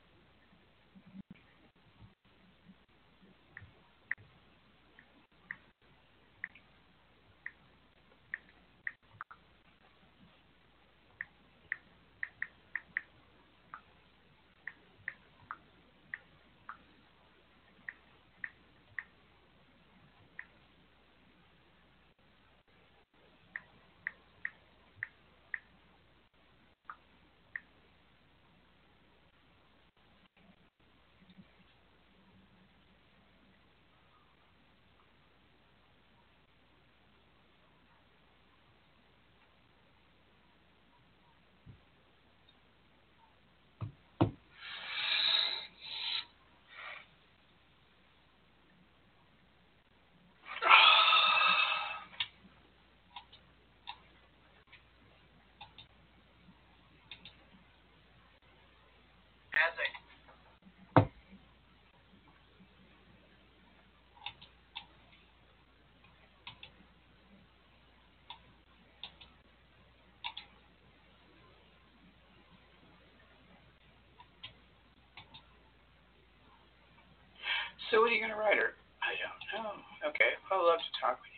[77.89, 78.75] So what are you going to write her?
[78.99, 79.15] I
[79.55, 80.09] don't know.
[80.09, 81.37] Okay, I'd love to talk with you.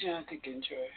[0.00, 0.88] Yeah, I think enjoy.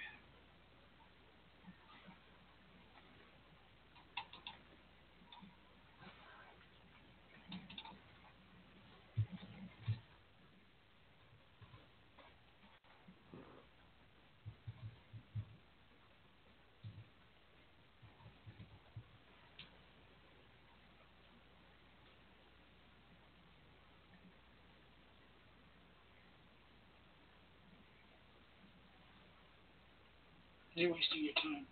[30.83, 31.65] You're wasting your time.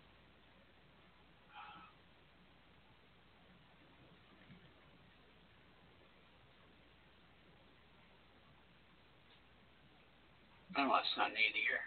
[10.78, 11.84] Oh, it's not neat here.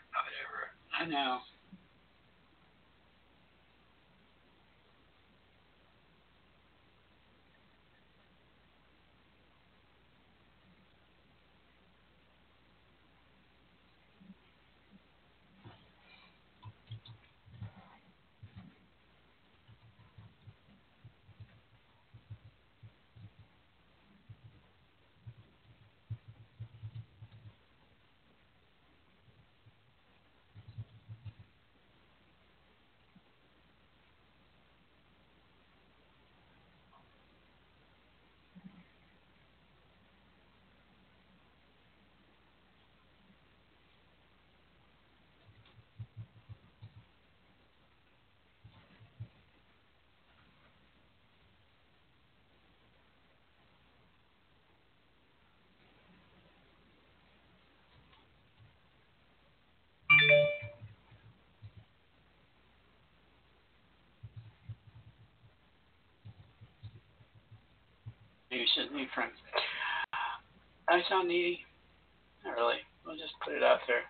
[1.01, 1.39] I know.
[68.55, 69.35] Doesn't need friends.
[70.89, 71.61] I sound needy.
[72.45, 72.79] Not really.
[73.05, 74.07] We'll just put it out there.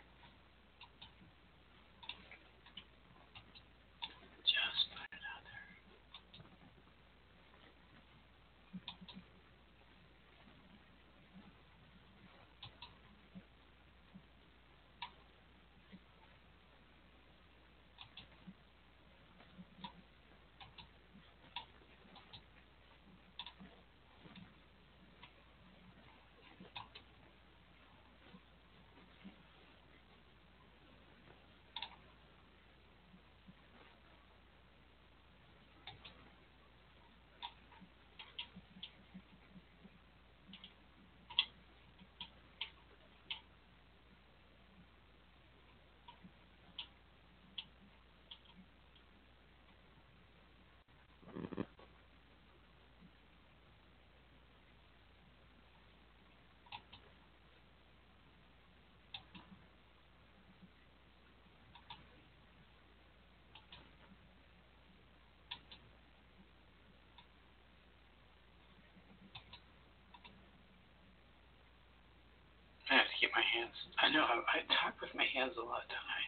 [73.34, 73.74] My hands.
[73.98, 76.22] I know I, I talk with my hands a lot, I?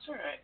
[0.00, 0.40] It's all right.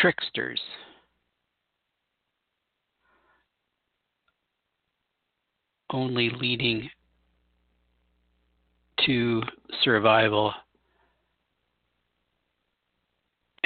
[0.00, 0.60] Tricksters.
[5.90, 6.90] Only leading
[9.06, 9.42] to
[9.82, 10.52] survival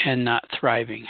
[0.04, 1.06] and not thriving.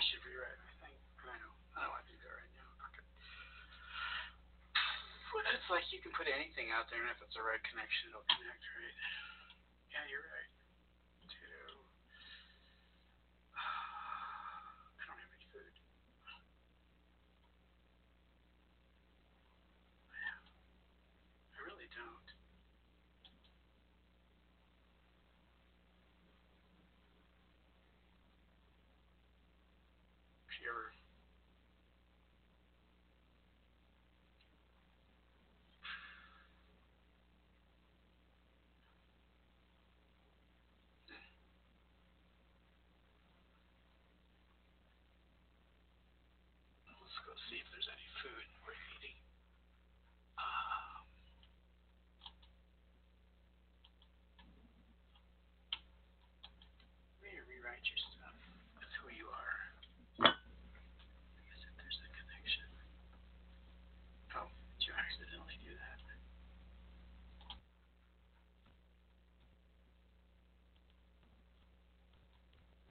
[0.00, 0.56] I should rewrite.
[0.56, 0.96] I think
[1.28, 1.52] I know.
[1.76, 2.72] I don't want to do that right now.
[2.88, 3.04] Okay.
[5.52, 8.24] It's like you can put anything out there, and if it's the right connection, it'll
[8.32, 8.96] connect, right?
[9.92, 10.59] Yeah, you're right.